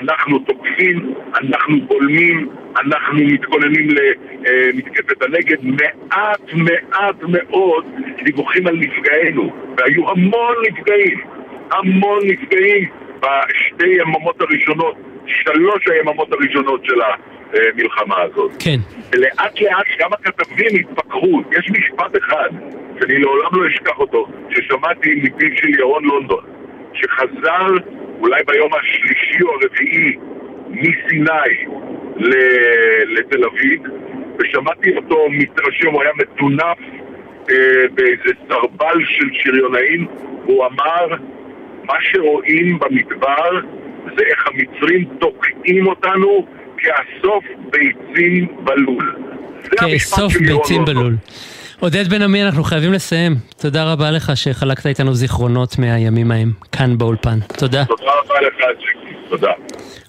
[0.00, 2.48] אנחנו תוקפים, אנחנו בולמים,
[2.80, 5.56] אנחנו מתכוננים למתקפת הנגד.
[5.62, 7.84] מעט מעט מאוד
[8.24, 11.18] דיווחים על נפגעינו, והיו המון נפגעים,
[11.72, 12.88] המון נפגעים
[13.20, 18.50] בשתי יממות הראשונות, שלוש היממות הראשונות של המלחמה הזאת.
[18.58, 18.76] כן.
[19.12, 21.42] ולאט לאט גם הכתבים התפכחו.
[21.58, 22.48] יש משפט אחד
[23.00, 26.44] שאני לעולם לא אשכח אותו, ששמעתי מפיו של ירון לונדון,
[26.94, 27.66] שחזר
[28.20, 30.16] אולי ביום השלישי או הרביעי
[30.70, 31.64] מסיני
[33.06, 33.82] לתל אביב,
[34.38, 36.78] ושמעתי אותו מתרשם, הוא היה מטונף
[37.50, 37.54] אה,
[37.94, 40.06] באיזה סרבל של שריונאים,
[40.44, 41.16] והוא אמר,
[41.84, 43.60] מה שרואים במדבר
[44.16, 49.14] זה איך המצרים תוקעים אותנו כאסוף ביצים בלול.
[49.70, 51.14] כאסוף ביצים בלול.
[51.80, 53.36] עודד בן עמי, אנחנו חייבים לסיים.
[53.56, 57.38] תודה רבה לך שחלקת איתנו זיכרונות מהימים ההם, כאן באולפן.
[57.56, 57.84] תודה.
[57.84, 59.14] תודה רבה לך, ג'קי.
[59.30, 59.50] תודה.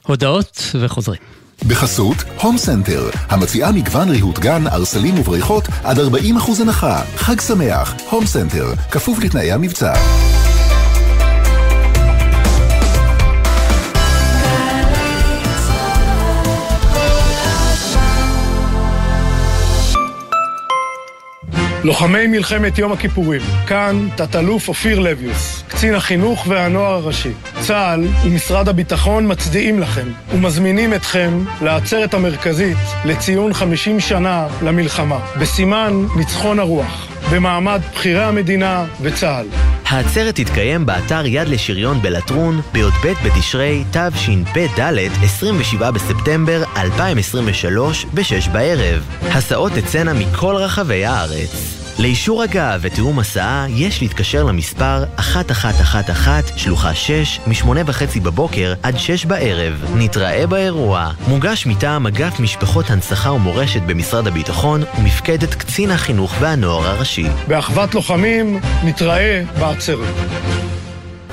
[0.03, 1.21] הודעות וחוזרים.
[1.67, 6.01] בחסות הום סנטר, המציעה מגוון ריהוט גן, ערסלים ובריכות עד 40%
[6.61, 7.01] הנחה.
[7.15, 9.93] חג שמח, הום סנטר, כפוף לתנאי המבצע.
[21.83, 27.31] לוחמי מלחמת יום הכיפורים, כאן תת-אלוף אופיר לויוס, קצין החינוך והנוער הראשי.
[27.59, 36.59] צה"ל ומשרד הביטחון מצדיעים לכם ומזמינים אתכם לעצרת המרכזית לציון 50 שנה למלחמה, בסימן ניצחון
[36.59, 39.45] הרוח, במעמד בכירי המדינה וצה"ל.
[39.85, 44.79] העצרת תתקיים באתר יד לשריון בלטרון בי"ב בתשרי תשפ"ד
[45.23, 49.07] 27 בספטמבר 2023 ב-6 בערב.
[49.21, 51.80] הסעות תצאנה מכל רחבי הארץ.
[51.99, 59.25] לאישור הגעה ותיאום הסעה יש להתקשר למספר 1111 שלוחה 6 מ-8 וחצי בבוקר עד 6
[59.25, 59.85] בערב.
[59.95, 61.11] נתראה באירוע.
[61.27, 67.27] מוגש מטעם אגף משפחות הנצחה ומורשת במשרד הביטחון ומפקדת קצין החינוך והנוער הראשי.
[67.47, 70.15] באחוות לוחמים נתראה בעצרת.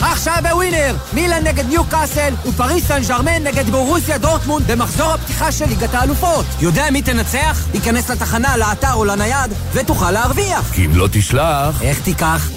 [0.00, 5.64] עכשיו בווינר, מילן נגד ניו קאסל ופריס סן ג'רמן נגד בורוסיה דורטמונד במחזור הפתיחה של
[5.68, 6.46] ליגת האלופות.
[6.61, 7.66] יודע מי תנצח?
[7.74, 10.72] היכנס לתחנה, לאתר או לנייד ותוכל להרוויח.
[10.72, 11.82] כי אם לא תשלח...
[11.82, 12.48] איך תיקח?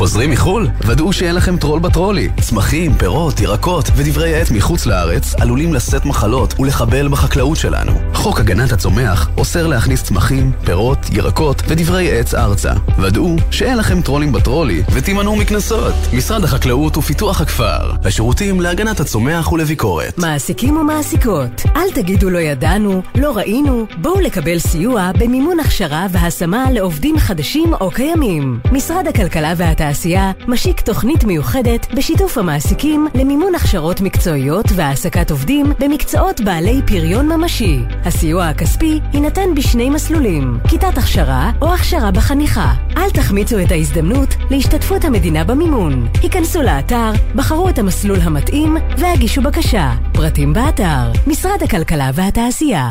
[0.00, 0.68] חוזרים מחו"ל?
[0.86, 2.28] ודאו שאין לכם טרול בטרולי.
[2.40, 7.92] צמחים, פירות, ירקות ודברי עץ מחוץ לארץ עלולים לשאת מחלות ולחבל בחקלאות שלנו.
[8.14, 12.72] חוק הגנת הצומח אוסר להכניס צמחים, פירות, ירקות ודברי עץ ארצה.
[12.98, 15.94] ודאו שאין לכם טרולים בטרולי ותימנעו מקנסות.
[16.12, 20.18] משרד החקלאות ופיתוח הכפר, השירותים להגנת הצומח ולביקורת.
[20.18, 27.18] מעסיקים ומעסיקות, אל תגידו לא ידענו, לא ראינו, בואו לקבל סיוע במימון הכשרה והשמה לעובדים
[27.18, 28.60] חדשים או קיימים.
[28.72, 36.40] משרד הכלכלה והתעשייה התעשייה משיק תוכנית מיוחדת בשיתוף המעסיקים למימון הכשרות מקצועיות והעסקת עובדים במקצועות
[36.40, 37.80] בעלי פריון ממשי.
[38.04, 42.74] הסיוע הכספי יינתן בשני מסלולים, כיתת הכשרה או הכשרה בחניכה.
[42.96, 46.08] אל תחמיצו את ההזדמנות להשתתפות המדינה במימון.
[46.22, 49.92] היכנסו לאתר, בחרו את המסלול המתאים והגישו בקשה.
[50.12, 52.90] פרטים באתר, משרד הכלכלה והתעשייה.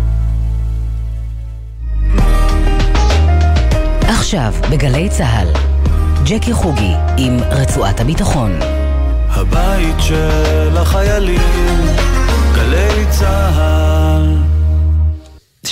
[4.33, 5.47] עכשיו בגלי צה"ל,
[6.23, 8.51] ג'קי חוגי עם רצועת הביטחון.
[9.29, 11.41] הבית של החיילים,
[12.55, 14.20] גלי צה"ל
[15.65, 15.69] 7.37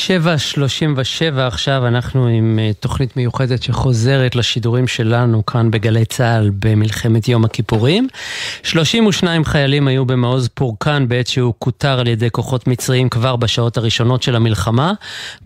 [1.47, 8.07] עכשיו אנחנו עם אה, תוכנית מיוחדת שחוזרת לשידורים שלנו כאן בגלי צה"ל במלחמת יום הכיפורים.
[8.63, 14.23] 32 חיילים היו במעוז פורקן בעת שהוא כותר על ידי כוחות מצריים כבר בשעות הראשונות
[14.23, 14.93] של המלחמה.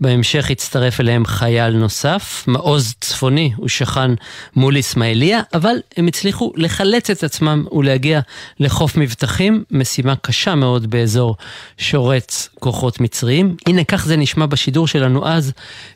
[0.00, 2.44] בהמשך הצטרף אליהם חייל נוסף.
[2.46, 4.10] מעוז צפוני הוא שכן
[4.56, 8.20] מול אסמאעיליה, אבל הם הצליחו לחלץ את עצמם ולהגיע
[8.60, 11.36] לחוף מבטחים, משימה קשה מאוד באזור
[11.78, 13.56] שורץ כוחות מצריים.
[13.66, 15.52] הנה כך זה נשמע בשידור שלנו אז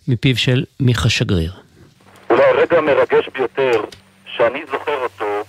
[0.09, 1.53] מפיו של מיכה שגריר.
[2.31, 3.85] אולי הרגע המרגש ביותר
[4.37, 5.45] שאני זוכר אותו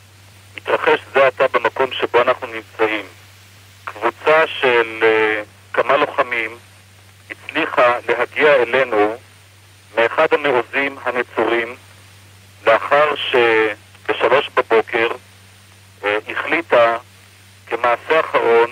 [0.57, 3.05] התרחש זה עתה במקום שבו אנחנו נמצאים.
[3.85, 6.57] קבוצה של uh, כמה לוחמים
[7.31, 9.15] הצליחה להגיע אלינו
[9.97, 11.75] מאחד המעוזים הנצורים
[12.65, 15.07] לאחר שבשלוש בבוקר
[16.01, 16.97] uh, החליטה
[17.67, 18.69] כמעשה אחרון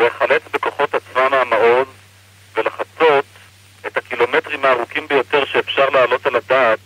[0.00, 1.88] להיחלץ בכוחות עצמה מהמעוז
[2.56, 3.24] ולחצות
[3.86, 6.78] את הקילומטרים הארוכים ביותר שאפשר להעלות על הדעת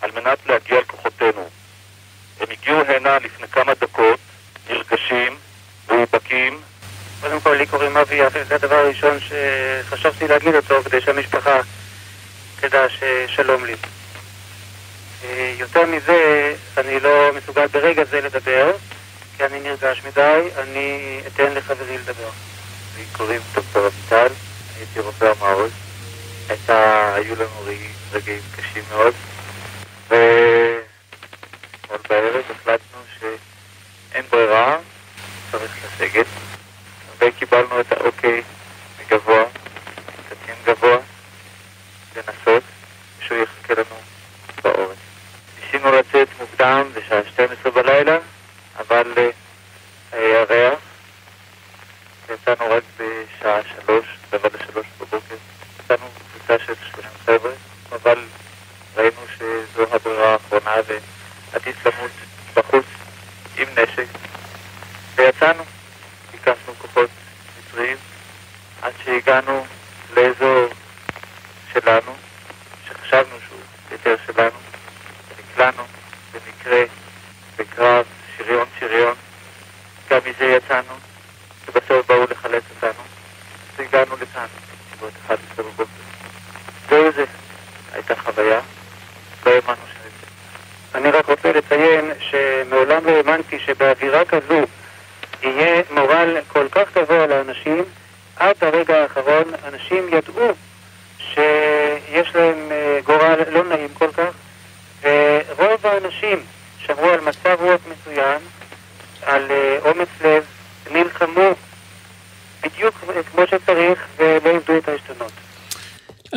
[0.00, 1.48] על מנת להגיע אל כוחותינו.
[2.40, 4.18] הם הגיעו הנה לפני כמה דקות,
[4.70, 5.36] נרגשים,
[5.88, 6.60] מאובקים.
[7.20, 11.60] קודם כל, לי קוראים אבי יפה, זה הדבר הראשון שחשבתי להגיד אותו כדי שהמשפחה
[12.60, 13.74] תדע ששלום לי.
[15.24, 18.72] אה, יותר מזה, אני לא מסוגל ברגע זה לדבר,
[19.36, 22.30] כי אני נרגש מדי, אני אתן לחברי לדבר.
[22.98, 24.32] לי קוראים דוקטור אביטל.
[24.78, 25.85] הייתי רופא המעוז.
[26.48, 27.64] הייתה, היו לנו
[28.12, 29.14] רגעים קשים מאוד,
[30.08, 34.78] ואתמול בערב החלטנו שאין ברירה,
[35.52, 36.26] צריך לסגת,
[37.18, 38.42] וקיבלנו את האוקיי
[39.00, 39.44] מגבוה,
[40.28, 40.96] קצין גבוה,
[42.16, 42.62] לנסות
[43.20, 43.96] שהוא יחכה לנו
[44.64, 44.96] בעורף.
[45.60, 46.85] ניסינו לצאת מוקדם
[65.16, 65.62] ויצאנו,
[66.32, 67.10] ביקשנו כוחות
[67.58, 67.96] מצריים,
[68.82, 69.66] עד שהגענו
[70.14, 70.68] לאזור
[71.72, 72.12] שלנו,
[72.88, 73.60] שחשבנו שהוא
[73.92, 74.58] יותר שלנו,
[75.38, 75.82] נקלענו
[76.32, 76.82] במקרה
[77.58, 78.05] בקרב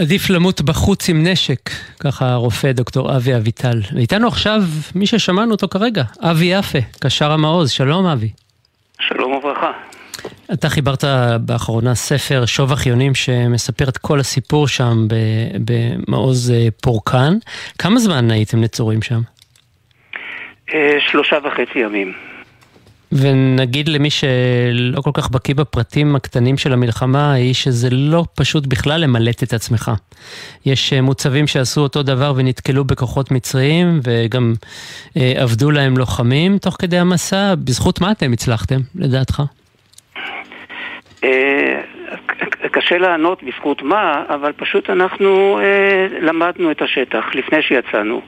[0.09, 3.79] עדיף למות בחוץ עם נשק, ככה הרופא דוקטור אבי אביטל.
[3.95, 4.61] ואיתנו עכשיו
[4.95, 7.71] מי ששמענו אותו כרגע, אבי יפה, קשר המעוז.
[7.71, 8.29] שלום אבי.
[8.99, 9.71] שלום וברכה.
[10.53, 11.03] אתה חיברת
[11.41, 15.07] באחרונה ספר שובח יונים שמספר את כל הסיפור שם
[15.65, 17.33] במעוז אה, פורקן.
[17.79, 19.21] כמה זמן הייתם נצורים שם?
[20.73, 22.28] אה, שלושה וחצי ימים.
[23.11, 29.01] ונגיד למי שלא כל כך בקיא בפרטים הקטנים של המלחמה, היא שזה לא פשוט בכלל
[29.01, 29.91] למלט את עצמך.
[30.65, 34.53] יש אה, מוצבים שעשו אותו דבר ונתקלו בכוחות מצריים, וגם
[35.17, 37.55] אה, עבדו להם לוחמים תוך כדי המסע.
[37.55, 39.43] בזכות מה אתם הצלחתם, לדעתך?
[42.71, 48.21] קשה לענות בזכות מה, אבל פשוט אנחנו אה, למדנו את השטח לפני שיצאנו.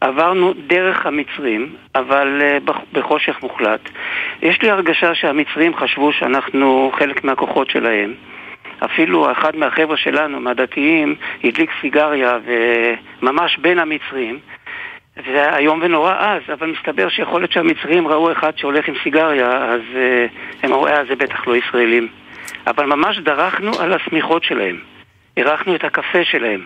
[0.00, 2.58] עברנו דרך המצרים, אבל אה,
[2.92, 3.80] בחושך מוחלט.
[4.42, 8.14] יש לי הרגשה שהמצרים חשבו שאנחנו חלק מהכוחות שלהם.
[8.84, 11.14] אפילו אחד מהחבר'ה שלנו, מהדתיים,
[11.44, 12.38] הדליק סיגריה
[13.22, 14.38] וממש בין המצרים.
[15.16, 19.48] זה היה איום ונורא אז, אבל מסתבר שיכול להיות שהמצרים ראו אחד שהולך עם סיגריה,
[19.48, 20.26] אז אה,
[20.62, 22.08] הם אמרו, אה, זה בטח לא ישראלים.
[22.66, 24.78] אבל ממש דרכנו על השמיכות שלהם.
[25.36, 26.64] אירחנו את הקפה שלהם.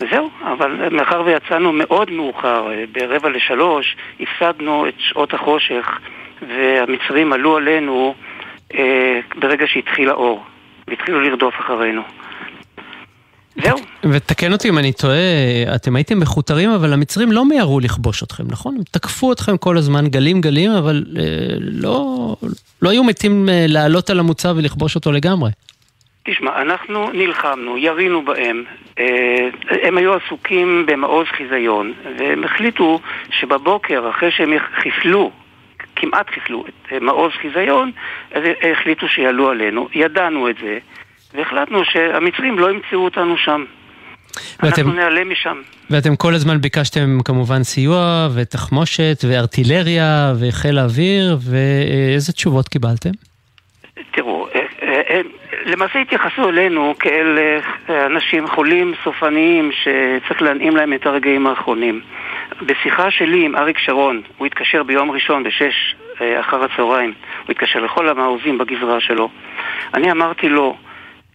[0.00, 5.98] וזהו, אבל מאחר ויצאנו מאוד מאוחר, אה, ברבע לשלוש, הפסדנו את שעות החושך,
[6.48, 8.14] והמצרים עלו עלינו
[8.74, 10.44] אה, ברגע שהתחיל האור,
[10.88, 12.02] והתחילו לרדוף אחרינו.
[13.62, 13.78] זהו.
[14.10, 18.74] ותקן אותי אם אני טועה, אתם הייתם מכותרים, אבל המצרים לא מיהרו לכבוש אתכם, נכון?
[18.76, 21.22] הם תקפו אתכם כל הזמן, גלים גלים, אבל אה,
[21.60, 22.36] לא,
[22.82, 25.50] לא היו מתים אה, לעלות על המוצב ולכבוש אותו לגמרי.
[26.30, 28.64] תשמע, אנחנו נלחמנו, ירינו בהם,
[28.98, 29.48] אה,
[29.82, 33.00] הם היו עסוקים במעוז חיזיון, והם החליטו
[33.30, 34.52] שבבוקר, אחרי שהם
[34.82, 35.30] חיסלו,
[35.96, 37.90] כמעט חיסלו את אה, מעוז חיזיון,
[38.32, 38.42] אז
[38.72, 40.78] החליטו שיעלו עלינו, ידענו את זה.
[41.34, 43.64] והחלטנו שהמצרים לא ימצאו אותנו שם.
[44.62, 45.56] ואתם, אנחנו נעלה משם.
[45.90, 53.10] ואתם כל הזמן ביקשתם כמובן סיוע ותחמושת וארטילריה וחיל האוויר, ואיזה תשובות קיבלתם?
[54.10, 55.20] תראו, אה, אה, אה,
[55.66, 57.38] למעשה התייחסו אלינו כאל
[57.88, 62.00] אנשים חולים סופניים שצריך להנעים להם את הרגעים האחרונים.
[62.62, 65.94] בשיחה שלי עם אריק שרון, הוא התקשר ביום ראשון בשש
[66.40, 67.12] אחר הצהריים,
[67.46, 69.28] הוא התקשר לכל המעוזים בגזרה שלו.
[69.94, 70.76] אני אמרתי לו,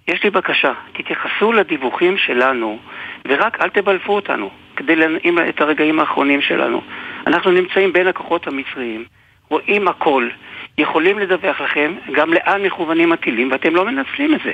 [0.07, 2.79] יש לי בקשה, תתייחסו לדיווחים שלנו
[3.27, 6.81] ורק אל תבלפו אותנו כדי להנעים את הרגעים האחרונים שלנו.
[7.27, 9.05] אנחנו נמצאים בין הכוחות המצריים,
[9.49, 10.29] רואים הכל,
[10.77, 14.51] יכולים לדווח לכם גם לאן מכוונים הטילים ואתם לא מנצלים את זה.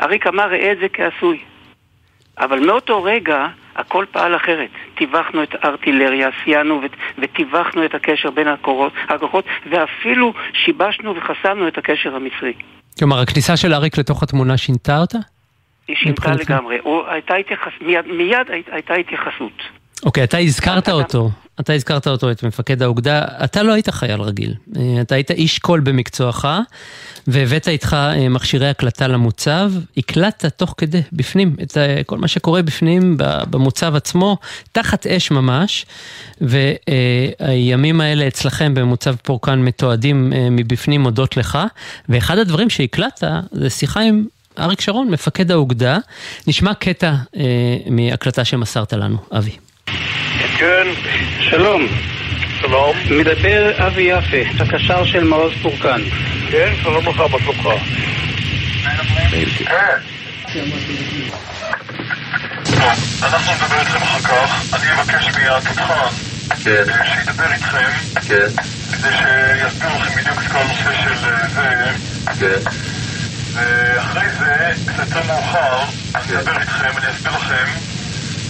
[0.00, 1.38] אריק אמר ראה את זה כעשוי.
[2.38, 3.46] אבל מאותו רגע
[3.76, 4.68] הכל פעל אחרת.
[4.94, 6.80] טיווחנו את הארטילריה, סייענו
[7.18, 8.48] וטיווחנו את הקשר בין
[9.08, 12.52] הכוחות ואפילו שיבשנו וחסמנו את הקשר המצרי.
[12.98, 15.18] כלומר, הכניסה של אריק לתוך התמונה שינתה אותה?
[15.88, 16.78] היא שינתה לגמרי.
[16.82, 17.72] הוא, הייתה התייחס...
[17.80, 19.62] מיד, מיד הייתה התייחסות.
[20.04, 21.30] אוקיי, אתה הזכרת אותו.
[21.60, 23.24] אתה הזכרת אותו, את מפקד האוגדה.
[23.44, 24.54] אתה לא היית חייל רגיל.
[24.76, 26.48] אה, אתה היית איש קול במקצועך,
[27.26, 29.72] והבאת איתך אה, מכשירי הקלטה למוצב.
[29.96, 33.16] הקלטת תוך כדי, בפנים, את אה, כל מה שקורה בפנים,
[33.50, 34.36] במוצב עצמו,
[34.72, 35.86] תחת אש ממש.
[36.40, 41.58] והימים האלה אצלכם במוצב פורקן מתועדים מבפנים הודות לך.
[42.08, 44.24] ואחד הדברים שהקלטת זה שיחה עם
[44.58, 45.98] אריק שרון, מפקד האוגדה.
[46.46, 47.14] נשמע קטע
[47.90, 49.56] מהקלטה שמסרת לנו, אבי.
[50.58, 50.86] כן.
[51.50, 51.86] שלום.
[52.60, 52.96] שלום.
[53.10, 56.00] מדבר אבי יפה, הקשר של מעוז פורקן.
[56.50, 57.68] כן, שלום לך, מה שלומך?
[63.22, 66.08] אנחנו נדבר איתכם אחר כך, אני אבקש מהתותחן
[66.62, 67.90] שידבר איתכם.
[68.14, 71.14] כדי שיסביר לכם בדיוק את כל הנושא של
[72.34, 72.56] זה.
[73.54, 75.84] ואחרי זה, קצת יותר מאוחר,
[76.14, 77.64] אני אדבר איתכם, אני אסביר לכם.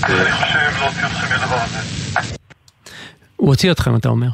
[0.03, 2.48] אני חושב להוציא אתכם מהדבר הזה.
[3.39, 4.29] הוא הוציא אתכם, אתה אומר.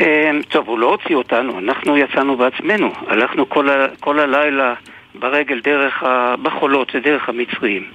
[0.00, 2.92] אמ, טוב, הוא לא הוציא אותנו, אנחנו יצאנו בעצמנו.
[3.06, 4.74] הלכנו כל, ה, כל הלילה
[5.14, 6.34] ברגל דרך ה...
[6.42, 7.90] בחולות, דרך המצרים.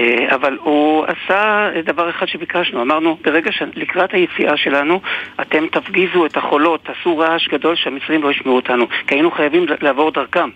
[0.00, 5.00] אה, אבל הוא עשה דבר אחד שביקשנו, אמרנו, ברגע שלקראת היציאה שלנו,
[5.40, 10.10] אתם תפגיזו את החולות, תעשו רעש גדול שהמצרים לא ישמעו אותנו, כי היינו חייבים לעבור
[10.10, 10.50] דרכם.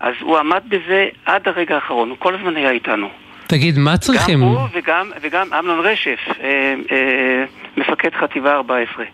[0.00, 3.08] אז הוא עמד בזה עד הרגע האחרון, הוא כל הזמן היה איתנו.
[3.48, 4.40] תגיד, מה צריכים?
[4.40, 7.44] גם הוא וגם, וגם אמנון רשף, אה, אה,
[7.76, 9.04] מפקד חטיבה 14.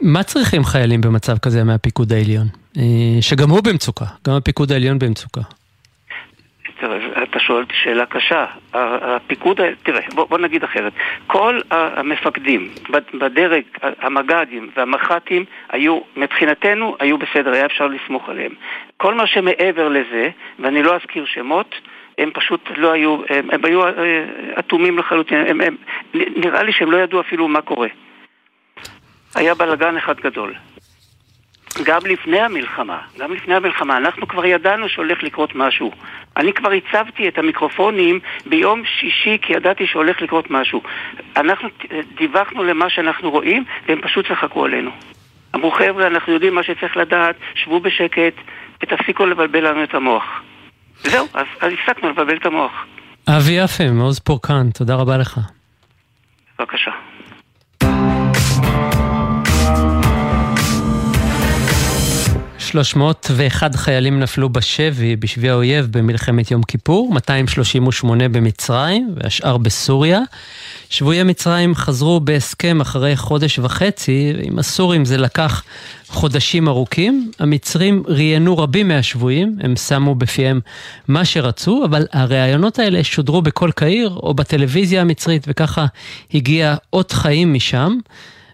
[0.00, 2.46] מה צריכים חיילים במצב כזה מהפיקוד העליון?
[2.78, 2.82] אה,
[3.20, 5.40] שגם הוא במצוקה, גם הפיקוד העליון במצוקה.
[6.80, 8.44] תראה, אתה שואל שאלה קשה.
[8.72, 10.92] הפיקוד, תראה, בוא, בוא נגיד אחרת.
[11.26, 12.70] כל המפקדים
[13.20, 18.52] בדרג, המג"דים והמח"טים היו, מבחינתנו, היו בסדר, היה אפשר לסמוך עליהם.
[18.96, 20.28] כל מה שמעבר לזה,
[20.58, 21.74] ואני לא אזכיר שמות,
[22.18, 23.90] הם פשוט לא היו, הם, הם היו אה,
[24.58, 25.76] אטומים לחלוטין, הם, הם,
[26.14, 27.88] נראה לי שהם לא ידעו אפילו מה קורה.
[29.34, 30.54] היה בלאגן אחד גדול.
[31.84, 35.92] גם לפני המלחמה, גם לפני המלחמה, אנחנו כבר ידענו שהולך לקרות משהו.
[36.36, 40.82] אני כבר הצבתי את המיקרופונים ביום שישי כי ידעתי שהולך לקרות משהו.
[41.36, 41.68] אנחנו
[42.14, 44.90] דיווחנו למה שאנחנו רואים והם פשוט צחקו עלינו.
[45.54, 48.34] אמרו חבר'ה, אנחנו יודעים מה שצריך לדעת, שבו בשקט
[48.82, 50.42] ותפסיקו לבלבל לנו את המוח.
[51.02, 52.72] זהו, אז, אז הפסקנו לבלבל את המוח.
[53.28, 55.40] אבי יפה, מעוז פורקן, תודה רבה לך.
[56.58, 56.90] בבקשה.
[62.66, 70.20] 301 חיילים נפלו בשבי, בשבי האויב, במלחמת יום כיפור, 238 במצרים והשאר בסוריה.
[70.90, 75.62] שבויי מצרים חזרו בהסכם אחרי חודש וחצי, עם הסורים זה לקח
[76.08, 77.30] חודשים ארוכים.
[77.38, 80.60] המצרים ראיינו רבים מהשבויים, הם שמו בפיהם
[81.08, 85.86] מה שרצו, אבל הראיונות האלה שודרו בכל קהיר או בטלוויזיה המצרית, וככה
[86.34, 87.98] הגיע אות חיים משם.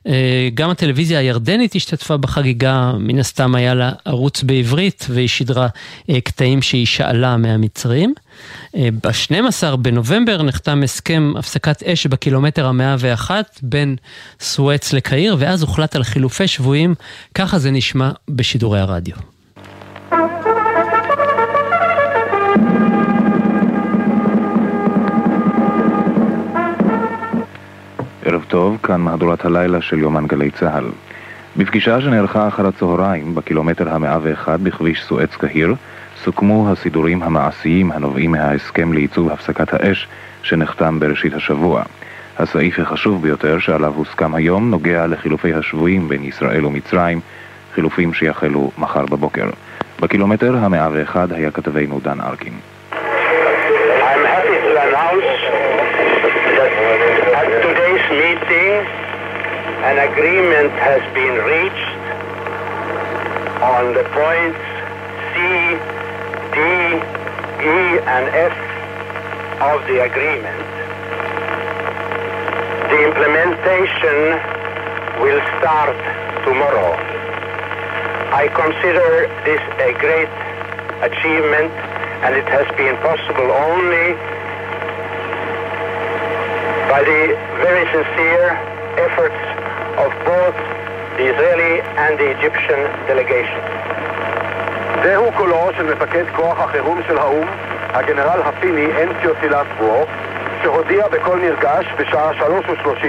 [0.07, 5.69] אה, גם הטלוויזיה הירדנית השתתפה בחגיגה, מן הסתם היה לה ערוץ בעברית והיא שידרה
[6.11, 8.15] אה, קטעים שהיא שאלה מהמצרים.
[8.77, 13.97] אה, ב-12 בנובמבר נחתם הסכם הפסקת אש בקילומטר המאה ואחת בין
[14.41, 16.95] סואץ לקהיר, ואז הוחלט על חילופי שבויים,
[17.35, 19.32] ככה זה נשמע בשידורי הרדיו.
[28.25, 30.85] ערב טוב, כאן מהדורת הלילה של יומן גלי צה"ל.
[31.57, 35.75] בפגישה שנערכה אחר הצהריים בקילומטר המאה ואחד בכביש סואץ קהיר,
[36.25, 40.09] סוכמו הסידורים המעשיים הנובעים מההסכם לייצוב הפסקת האש
[40.43, 41.83] שנחתם בראשית השבוע.
[42.39, 47.21] הסעיף החשוב ביותר שעליו הוסכם היום נוגע לחילופי השבויים בין ישראל ומצרים,
[47.75, 49.51] חילופים שיחלו מחר בבוקר.
[50.01, 52.72] בקילומטר המאה ואחד היה כתבנו דן ארקין.
[58.33, 58.81] Meeting,
[59.85, 61.93] an agreement has been reached
[63.61, 64.57] on the points
[65.33, 65.37] C,
[66.49, 66.59] D,
[67.61, 68.57] E, and F
[69.61, 70.65] of the agreement.
[72.89, 74.17] The implementation
[75.21, 75.97] will start
[76.49, 76.97] tomorrow.
[78.33, 80.33] I consider this a great
[81.05, 81.73] achievement
[82.25, 84.17] and it has been possible only
[86.93, 87.23] by the
[87.65, 88.49] very sincere
[89.07, 89.41] efforts
[90.05, 90.57] of both
[91.17, 93.69] the Israeli and the Egyptian delegations.
[95.03, 97.47] זהו קולו של מפקד כוח החירום של האו"ם,
[97.93, 100.07] הגנרל הפיני אנציו סילסבו,
[100.63, 103.07] שהודיע בקול נרגש בשעה 3:30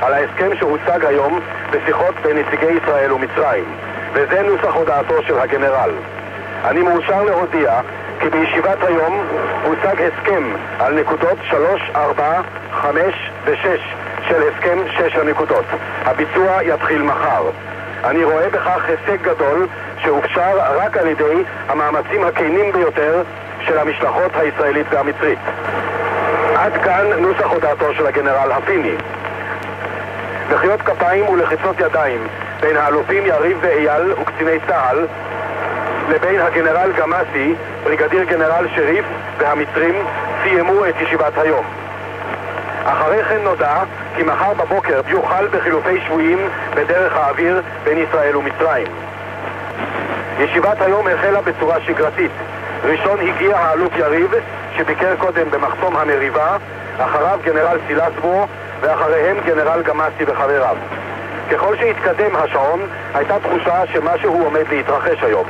[0.00, 3.64] על ההסכם שהוצג היום בשיחות בין נציגי ישראל ומצרים,
[4.12, 5.90] וזה נוסח הודעתו של הגנרל.
[6.64, 7.80] אני מאושר להודיע
[8.20, 9.26] כי בישיבת היום
[9.64, 10.42] הוצג הסכם
[10.78, 12.40] על נקודות 3, 4,
[12.72, 13.66] 5 ו-6
[14.28, 15.64] של הסכם 6 הנקודות.
[16.04, 17.42] הביצוע יתחיל מחר.
[18.04, 19.66] אני רואה בכך הישג גדול
[20.02, 23.22] שהופשר רק על ידי המאמצים הכנים ביותר
[23.60, 25.38] של המשלחות הישראלית והמצרית.
[26.56, 28.94] עד כאן נוסח הודעתו של הגנרל הפיני.
[30.50, 32.26] מחיאות כפיים ולחיצות ידיים
[32.60, 35.06] בין האלופים יריב ואייל וקציני צה"ל
[36.08, 39.04] לבין הגנרל גמאסי, בריגדיר גנרל שריף
[39.38, 39.94] והמצרים
[40.42, 41.64] סיימו את ישיבת היום.
[42.84, 43.82] אחרי כן נודע
[44.16, 46.38] כי מחר בבוקר יוחל בחילופי שבויים
[46.74, 48.86] בדרך האוויר בין ישראל ומצרים.
[50.38, 52.30] ישיבת היום החלה בצורה שגרתית.
[52.84, 54.34] ראשון הגיע האלוף יריב,
[54.76, 56.56] שביקר קודם במחסום המריבה,
[56.98, 58.46] אחריו גנרל סילסבו,
[58.80, 60.76] ואחריהם גנרל גמאסי וחבריו.
[61.50, 62.80] ככל שהתקדם השעון,
[63.14, 65.46] הייתה תחושה שמשהו עומד להתרחש היום.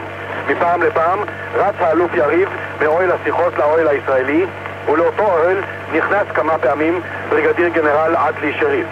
[0.49, 1.19] מפעם לפעם
[1.55, 2.49] רץ האלוף יריב
[2.81, 4.47] מאוהל השיחות לאוהל הישראלי,
[4.93, 5.57] ולאותו אוהל
[5.93, 8.87] נכנס כמה פעמים בריגדיר גנרל עדלי שריף.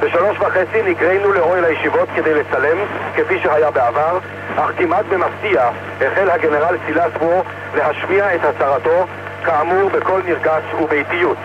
[0.00, 2.78] בשלוש וחצי נגרנו לאוהל הישיבות כדי לצלם,
[3.16, 4.18] כפי שהיה בעבר,
[4.56, 5.70] אך כמעט במפתיע
[6.00, 7.42] החל הגנרל סילסבו
[7.74, 9.06] להשמיע את הצהרתו,
[9.44, 11.36] כאמור בקול נרגש ובאיטיות.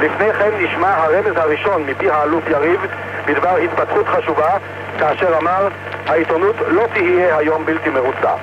[0.00, 2.80] לפני כן נשמע הרמז הראשון מפי האלוף יריב
[3.26, 4.56] בדבר התפתחות חשובה,
[4.98, 5.68] כאשר אמר,
[6.06, 8.34] העיתונות לא תהיה היום בלתי מרוצה.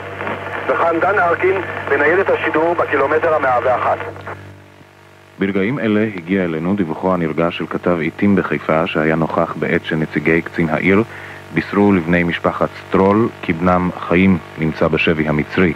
[0.67, 3.97] וכאן דן ארקין בניידת השידור בקילומטר המאה ואחת.
[5.39, 10.69] ברגעים אלה הגיע אלינו דיווחו הנרגש של כתב עיתים בחיפה שהיה נוכח בעת שנציגי קצין
[10.69, 11.03] העיר
[11.53, 15.73] בישרו לבני משפחת סטרול כי בנם חיים נמצא בשבי המצרי.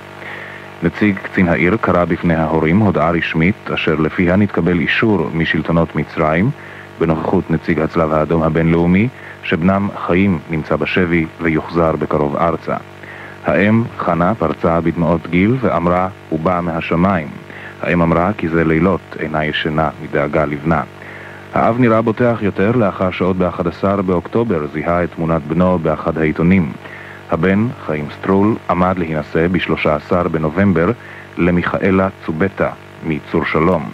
[0.83, 6.49] נציג קצין העיר קרא בפני ההורים הודעה רשמית אשר לפיה נתקבל אישור משלטונות מצרים
[6.99, 9.07] בנוכחות נציג הצלב האדום הבינלאומי
[9.43, 12.75] שבנם חיים נמצא בשבי ויוחזר בקרוב ארצה.
[13.45, 17.27] האם, חנה, פרצה בדמעות גיל ואמרה, הוא בא מהשמיים.
[17.81, 20.81] האם אמרה כי זה לילות אינה ישנה מדאגה לבנה.
[21.53, 26.71] האב נראה בוטח יותר לאחר שעוד ב-11 באוקטובר זיהה את תמונת בנו באחד העיתונים.
[27.31, 30.91] הבן, חיים סטרול, עמד להינשא ב-13 בנובמבר
[31.37, 32.69] למיכאלה צובטה
[33.05, 33.89] מצור שלום.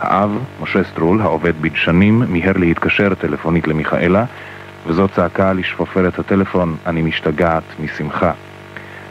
[0.00, 4.24] האב, משה סטרול, העובד בדשנים, מיהר להתקשר טלפונית למיכאלה,
[4.86, 8.32] וזו צעקה לשפופרת הטלפון, אני משתגעת משמחה.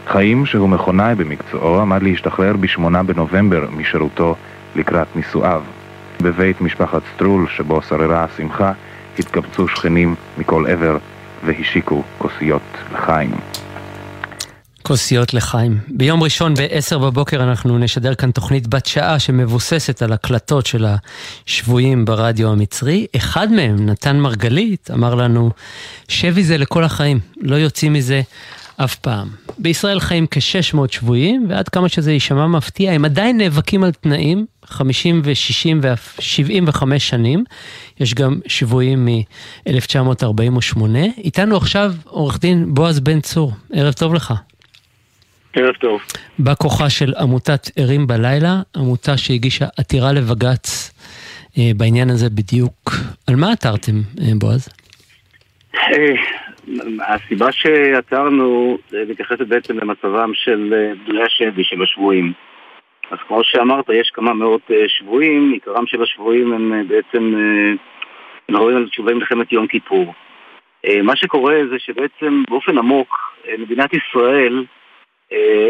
[0.07, 4.35] חיים, שהוא מכונאי במקצועו, עמד להשתחרר ב-8 בנובמבר משירותו
[4.75, 5.61] לקראת נישואיו.
[6.21, 8.71] בבית משפחת סטרול, שבו שררה השמחה,
[9.19, 10.97] התקבצו שכנים מכל עבר
[11.45, 12.61] והשיקו כוסיות
[12.93, 13.31] לחיים.
[14.81, 15.77] כוסיות לחיים.
[15.87, 20.85] ביום ראשון ב-10 בבוקר אנחנו נשדר כאן תוכנית בת שעה שמבוססת על הקלטות של
[21.45, 23.07] השבויים ברדיו המצרי.
[23.15, 25.51] אחד מהם, נתן מרגלית, אמר לנו,
[26.07, 28.21] שבי זה לכל החיים, לא יוצאים מזה
[28.77, 29.27] אף פעם.
[29.57, 35.21] בישראל חיים כ-600 שבויים, ועד כמה שזה יישמע מפתיע, הם עדיין נאבקים על תנאים, 50
[35.23, 37.43] ו-60 ו-75 שנים.
[37.99, 40.81] יש גם שבויים מ-1948.
[41.17, 44.33] איתנו עכשיו עורך דין בועז בן צור, ערב טוב לך.
[45.53, 46.01] ערב טוב.
[46.39, 50.91] בא כוחה של עמותת ערים בלילה, עמותה שהגישה עתירה לבג"ץ
[51.57, 52.91] אה, בעניין הזה בדיוק.
[53.27, 53.91] על מה עתרתם,
[54.21, 54.69] אה, בועז?
[55.75, 56.15] אה,
[57.07, 58.77] הסיבה שעתרנו
[59.09, 60.73] מתייחסת בעצם למצבם של
[61.05, 62.33] פדויי השבי שבשבויים.
[63.11, 67.33] אז כמו שאמרת, יש כמה מאות שבויים, עיקרם של השבויים הם בעצם,
[68.49, 70.13] אנחנו רואים על תשובי מלחמת יום כיפור.
[71.03, 74.65] מה שקורה זה שבעצם באופן עמוק, מדינת ישראל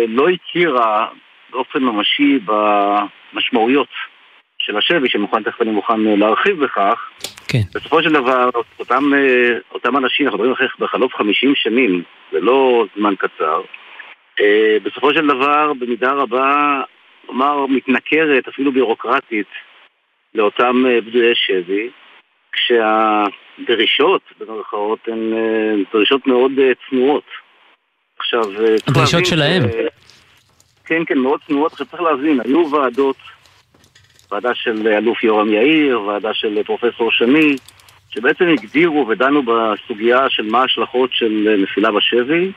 [0.07, 1.07] לא הכירה
[1.51, 3.87] באופן ממשי במשמעויות
[4.57, 7.09] של השבי, שמוכן, תכף אני מוכן להרחיב בכך.
[7.47, 7.61] כן.
[7.75, 12.85] בסופו של דבר, אותם, אה, אותם אנשים, אנחנו מדברים אחרי בחלוף 50 שנים, זה לא
[12.97, 13.61] זמן קצר,
[14.41, 16.81] אה, בסופו של דבר, במידה רבה,
[17.25, 19.47] כלומר, מתנכרת, אפילו בירוקרטית,
[20.35, 21.89] לאותם פדויי אה, שבי,
[22.51, 25.33] כשהדרישות, במרכאות, הן
[25.93, 26.51] דרישות מאוד
[26.89, 27.23] צנועות.
[28.19, 28.41] עכשיו,
[28.87, 29.63] הדרישות שלהם.
[30.85, 31.71] כן, כן, מאוד צנועות.
[31.71, 33.17] עכשיו צריך להבין, היו ועדות
[34.31, 37.55] ועדה של אלוף יורם יאיר, ועדה של פרופסור שני,
[38.09, 42.51] שבעצם הגדירו ודנו בסוגיה של מה ההשלכות של נפילה בשבי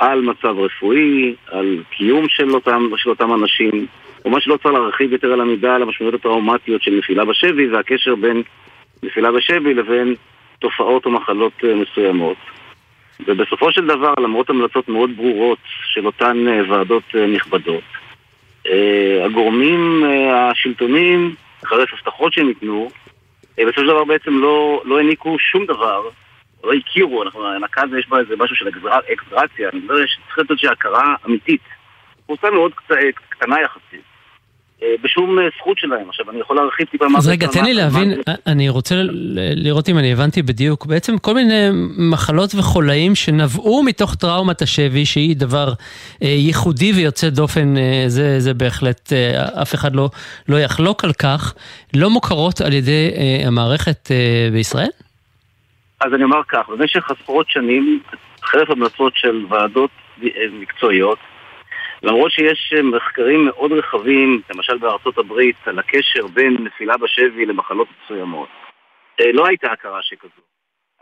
[0.00, 3.86] על מצב רפואי, על קיום של אותם, של אותם אנשים.
[4.22, 8.42] כמובן שלא צריך להרחיב יותר על המידה על המשמעויות הטראומטיות של נפילה בשבי והקשר בין
[9.02, 10.14] נפילה בשבי לבין
[10.58, 12.36] תופעות או מחלות אה, מסוימות.
[13.26, 15.58] ובסופו של דבר, למרות המלצות מאוד ברורות
[15.94, 17.84] של אותן אה, ועדות אה, נכבדות,
[19.24, 21.34] הגורמים השלטוניים,
[21.64, 22.90] אחרי הבטחות שניתנו,
[23.58, 26.02] בסופו של דבר בעצם לא, לא העניקו שום דבר,
[26.64, 28.68] לא הכירו, אנחנו, הנקה הזה יש בה איזה משהו של
[29.12, 31.60] אקסטרציה, אני מדבר שצריך לתת איזושהי הכרה אמיתית.
[32.26, 32.72] קבוצה מאוד
[33.30, 34.10] קטנה יחסית.
[34.82, 36.08] אה, בשום אה, זכות שלהם.
[36.08, 37.18] עכשיו, אני יכול להרחיב טיפה מה...
[37.18, 38.94] אז רגע, תן לי להבין, אני רוצה
[39.34, 40.86] לראות אם אני הבנתי בדיוק.
[40.86, 45.72] בעצם כל מיני מחלות וחולאים שנבעו מתוך טראומת השבי, שהיא דבר
[46.22, 47.74] אה, ייחודי ויוצא דופן,
[48.06, 49.12] זה, זה בהחלט,
[49.62, 50.10] אף אחד לא,
[50.48, 51.54] לא יחלוק על כך,
[51.96, 53.10] לא מוכרות על ידי
[53.46, 54.08] המערכת
[54.52, 54.90] בישראל?
[56.00, 58.00] אז אני אומר כך, במשך עשרות שנים,
[58.42, 59.90] חרף המלצות של ועדות
[60.52, 61.18] מקצועיות,
[62.02, 67.88] למרות שיש אה, מחקרים מאוד רחבים, למשל בארצות הברית, על הקשר בין נפילה בשבי למחלות
[68.04, 68.48] מסוימות,
[69.20, 70.42] אה, לא הייתה הכרה שכזו.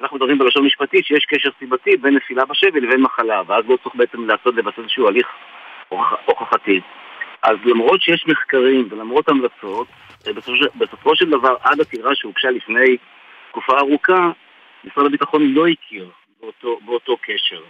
[0.01, 3.95] אנחנו מדברים בלשון משפטית שיש קשר סיבתי בין נפילה בשבי לבין מחלה, ואז לא צריך
[3.95, 5.27] בעצם לעשות לבצע איזשהו הליך
[6.25, 6.81] הוכחתי.
[7.43, 9.87] אז למרות שיש מחקרים ולמרות המלצות,
[10.27, 10.33] אה,
[10.79, 12.97] בסופו של דבר עד עתירה שהוגשה לפני
[13.51, 14.31] תקופה ארוכה,
[14.85, 16.11] משרד הביטחון לא הכיר
[16.41, 17.61] באותו, באותו קשר.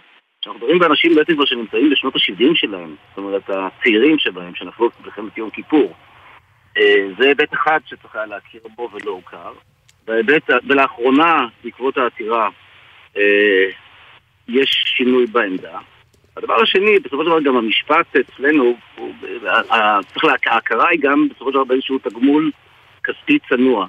[0.41, 5.37] כשאנחנו מדברים באנשים בעצם כבר שנמצאים בשנות ה-70 שלהם, זאת אומרת הצעירים שבהם, שנפלו במלחמת
[5.37, 5.93] יום כיפור,
[6.77, 9.53] אה, זה היבט אחד שצריך היה להכיר בו ולא הוכר.
[10.07, 12.49] והיבט, ולאחרונה, בעקבות העתירה,
[13.17, 13.69] אה,
[14.47, 15.79] יש שינוי בעמדה.
[16.37, 18.77] הדבר השני, בסופו של דבר גם המשפט אצלנו,
[20.47, 22.51] ההכרה היא גם בסופו של דבר באיזשהו תגמול
[23.03, 23.87] כספי צנוע.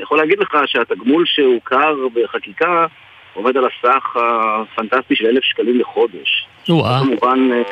[0.00, 2.86] אני יכול להגיד לך שהתגמול שהוכר בחקיקה
[3.34, 6.46] עומד על הסך הפנטסטי של אלף שקלים לחודש.
[6.68, 6.98] וואה.
[7.00, 7.62] כמובן, אה,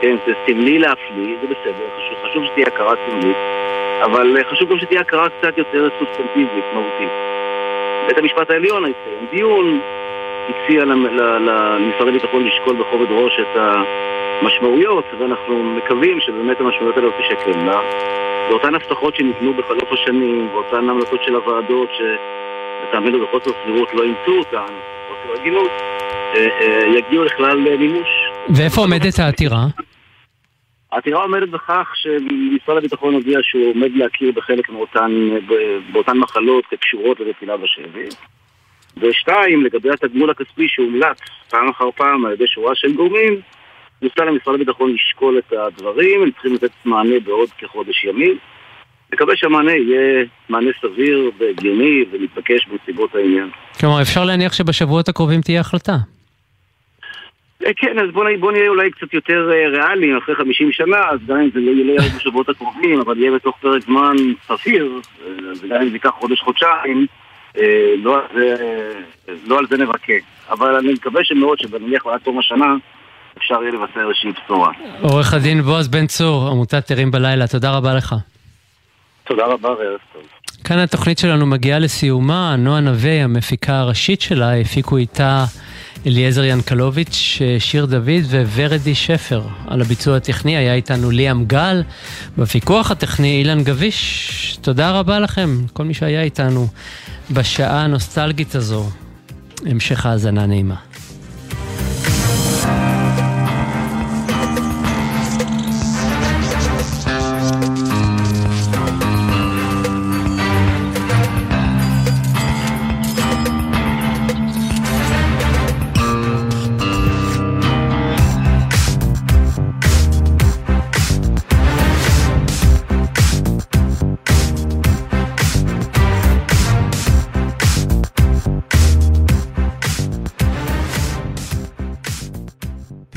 [0.00, 3.36] כן, זה סמלי להפליא, זה בסדר, חשוב, חשוב שתהיה הכרה סמלית.
[4.04, 7.10] אבל אה, חשוב גם שתהיה הכרה קצת יותר סובסטנטיבית, מהותית.
[8.06, 9.80] בית המשפט העליון התקיים דיון,
[10.48, 13.60] הציע למשרד הביטחון לשקול בכובד ראש את
[14.42, 17.80] המשמעויות, ואנחנו מקווים שבאמת המשמעויות האלה לא תשקלנה.
[18.48, 24.74] ואותן הבטחות שניתנו בחלוף השנים, ואותן המלצות של הוועדות, שלטעמנו בחוסר סבירות לא אימצו אותן,
[25.10, 25.70] בחוסר הגינות,
[26.34, 28.08] אה, אה, יגיעו לכלל מימוש.
[28.56, 29.66] ואיפה עומדת העתירה?
[30.92, 35.10] העתירה עומדת בכך שמשרד הביטחון הודיע שהוא עומד להכיר בחלק מאותן,
[35.92, 38.08] באותן מחלות כקשורות לנפילה בשבי.
[38.96, 41.18] ושתיים, לגבי התגמול הכספי שהומלץ
[41.50, 43.40] פעם אחר פעם על ידי שורה של גורמים,
[44.02, 48.38] נוסע למשרד הביטחון לשקול את הדברים, הם צריכים לתת מענה בעוד כחודש ימים.
[49.12, 53.50] נקווה שהמענה יהיה מענה סביר והגיוני ומתבקש בנסיבות העניין.
[53.80, 55.92] כלומר, אפשר להניח שבשבועות הקרובים תהיה החלטה.
[57.66, 61.18] אה, כן, אז בוא, בוא נהיה אולי קצת יותר אה, ריאליים אחרי 50 שנה, אז
[61.26, 65.32] גם אם זה לא יהיה בשבועות הקרובים, אבל יהיה בתוך פרק זמן סביר, אה,
[65.62, 67.06] וגם אם זה ייקח חודש-חודשיים,
[68.02, 68.18] לא,
[69.46, 70.12] לא על זה נבכה.
[70.50, 72.76] אבל אני מקווה שמאוד שבנניח עד תום השנה
[73.40, 74.72] אפשר יהיה לבשר איזושהי בשורה.
[75.00, 78.14] עורך הדין בועז בן צור, עמותת ערים בלילה, תודה רבה לך.
[79.24, 80.22] תודה רבה וערב טוב.
[80.64, 85.44] כאן התוכנית שלנו מגיעה לסיומה, נועה נווה, המפיקה הראשית שלה, הפיקו איתה
[86.06, 88.24] אליעזר ינקלוביץ', שיר דוד
[88.56, 89.42] וורדי שפר.
[89.68, 91.82] על הביצוע הטכני היה איתנו ליאם גל,
[92.38, 94.58] בפיקוח הטכני אילן גביש.
[94.60, 96.66] תודה רבה לכם, כל מי שהיה איתנו
[97.30, 98.84] בשעה הנוסטלגית הזו.
[99.66, 100.74] המשך האזנה נעימה.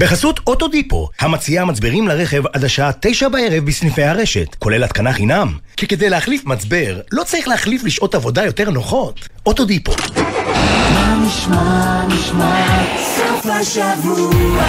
[0.03, 5.57] בחסות אוטודיפו, המציעה מצברים לרכב עד השעה תשע בערב בסניפי הרשת, כולל התקנה חינם.
[5.77, 9.27] כי כדי להחליף מצבר, לא צריך להחליף לשעות עבודה יותר נוחות.
[9.45, 9.91] אוטודיפו.
[10.93, 12.83] מה נשמע, נשמע,
[13.15, 14.63] סוף השבוע,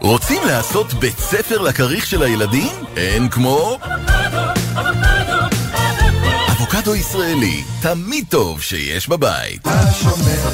[0.00, 2.72] רוצים לעשות בית ספר לכריך של הילדים?
[2.96, 3.78] אין כמו...
[6.78, 9.60] אבוקדו ישראלי, תמיד טוב שיש בבית.
[9.64, 10.48] השומר,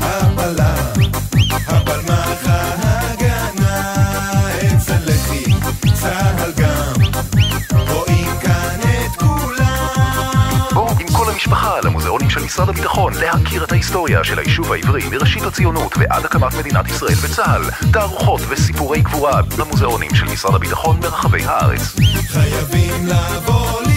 [0.00, 0.92] הבלם,
[1.66, 3.92] הבלמח ההגנה,
[4.58, 5.44] אצל לחי,
[5.94, 6.92] צהל גם,
[7.88, 10.68] רואים כאן את כולם.
[10.74, 15.42] בואו עם כל המשפחה למוזיאונים של משרד הביטחון להכיר את ההיסטוריה של היישוב העברי מראשית
[15.42, 17.90] הציונות ועד הקמת מדינת ישראל וצה"ל.
[17.92, 21.96] תערוכות וסיפורי גבורה במוזיאונים של משרד הביטחון ברחבי הארץ.
[22.28, 23.95] חייבים לבוא לראות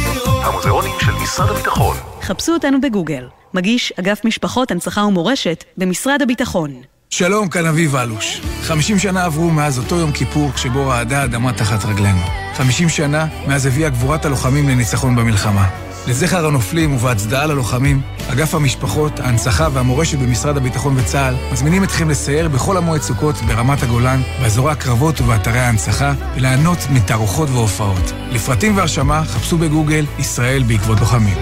[0.50, 1.98] המוזיאונים של משרד הביטחון.
[2.22, 3.28] חפשו אותנו בגוגל.
[3.54, 6.72] מגיש אגף משפחות, הנצחה ומורשת במשרד הביטחון.
[7.10, 8.42] שלום, כאן אביב אלוש.
[8.62, 12.22] 50 שנה עברו מאז אותו יום כיפור כשבו רעדה האדמה תחת רגלינו.
[12.54, 15.89] 50 שנה מאז הביאה גבורת הלוחמים לניצחון במלחמה.
[16.08, 22.78] לזכר הנופלים ובהצדעה ללוחמים, אגף המשפחות, ההנצחה והמורשת במשרד הביטחון וצה"ל מזמינים אתכם לסייר בכל
[22.78, 28.14] המועד סוכות ברמת הגולן, באזורי הקרבות ובאתרי ההנצחה, וליהנות מתערוכות והופעות.
[28.32, 31.38] לפרטים והרשמה חפשו בגוגל ישראל בעקבות לוחמים.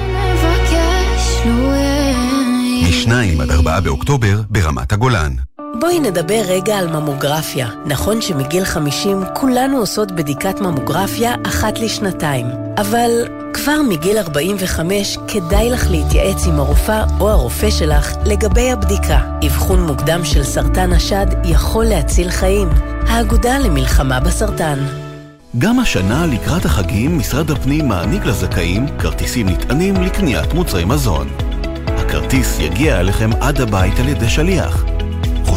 [2.84, 5.32] מ-2 עד 4 באוקטובר ברמת הגולן.
[5.80, 7.68] בואי נדבר רגע על ממוגרפיה.
[7.86, 12.46] נכון שמגיל 50 כולנו עושות בדיקת ממוגרפיה אחת לשנתיים,
[12.78, 13.12] אבל
[13.54, 19.20] כבר מגיל 45 כדאי לך להתייעץ עם הרופאה או הרופא שלך לגבי הבדיקה.
[19.46, 22.70] אבחון מוקדם של סרטן השד יכול להציל חיים.
[23.08, 24.80] האגודה למלחמה בסרטן.
[25.58, 31.28] גם השנה לקראת החגים משרד הפנים מעניק לזכאים כרטיסים נטענים לקניית מוצרי מזון.
[31.88, 34.97] הכרטיס יגיע אליכם עד הבית על ידי שליח.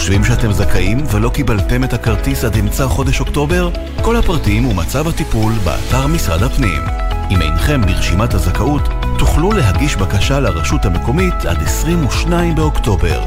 [0.00, 3.70] חושבים שאתם זכאים ולא קיבלתם את הכרטיס עד אמצע חודש אוקטובר?
[4.02, 6.82] כל הפרטים ומצב הטיפול באתר משרד הפנים.
[7.30, 8.82] אם אינכם ברשימת הזכאות,
[9.18, 13.22] תוכלו להגיש בקשה לרשות המקומית עד 22 באוקטובר.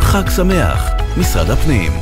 [0.00, 1.92] חג שמח, משרד הפנים.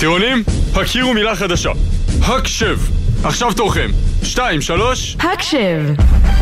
[0.00, 0.42] טירונים,
[0.74, 1.70] הכירו מילה חדשה.
[2.22, 2.78] הקשב.
[3.24, 3.90] עכשיו תורכם.
[4.22, 5.16] שתיים, שלוש...
[5.20, 5.82] הקשב!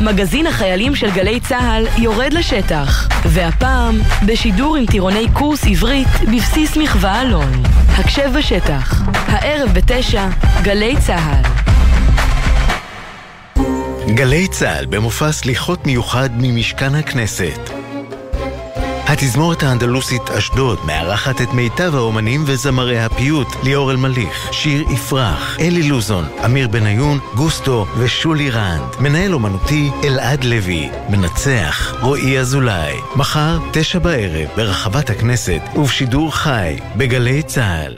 [0.01, 7.23] מגזין החיילים של גלי צה"ל יורד לשטח, והפעם בשידור עם טירוני קורס עברית בבסיס מחווה
[7.23, 7.63] אלון.
[7.89, 10.29] הקשב בשטח, הערב בתשע,
[10.63, 11.43] גלי צה"ל.
[14.15, 17.76] גלי צה"ל במופע סליחות מיוחד ממשכן הכנסת.
[19.09, 26.25] התזמורת האנדלוסית אשדוד מארחת את מיטב האומנים וזמרי הפיוט ליאור אלמליך, שיר יפרח, אלי לוזון,
[26.45, 28.97] אמיר בניון, גוסטו ושולי רנד.
[29.01, 30.91] מנהל אומנותי אלעד לוי.
[31.09, 32.95] מנצח רועי אזולאי.
[33.17, 37.97] מחר, תשע בערב, ברחבת הכנסת ובשידור חי, בגלי צה"ל.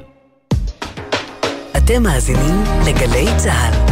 [1.77, 3.88] אתם מאזינים לגלי צה"ל.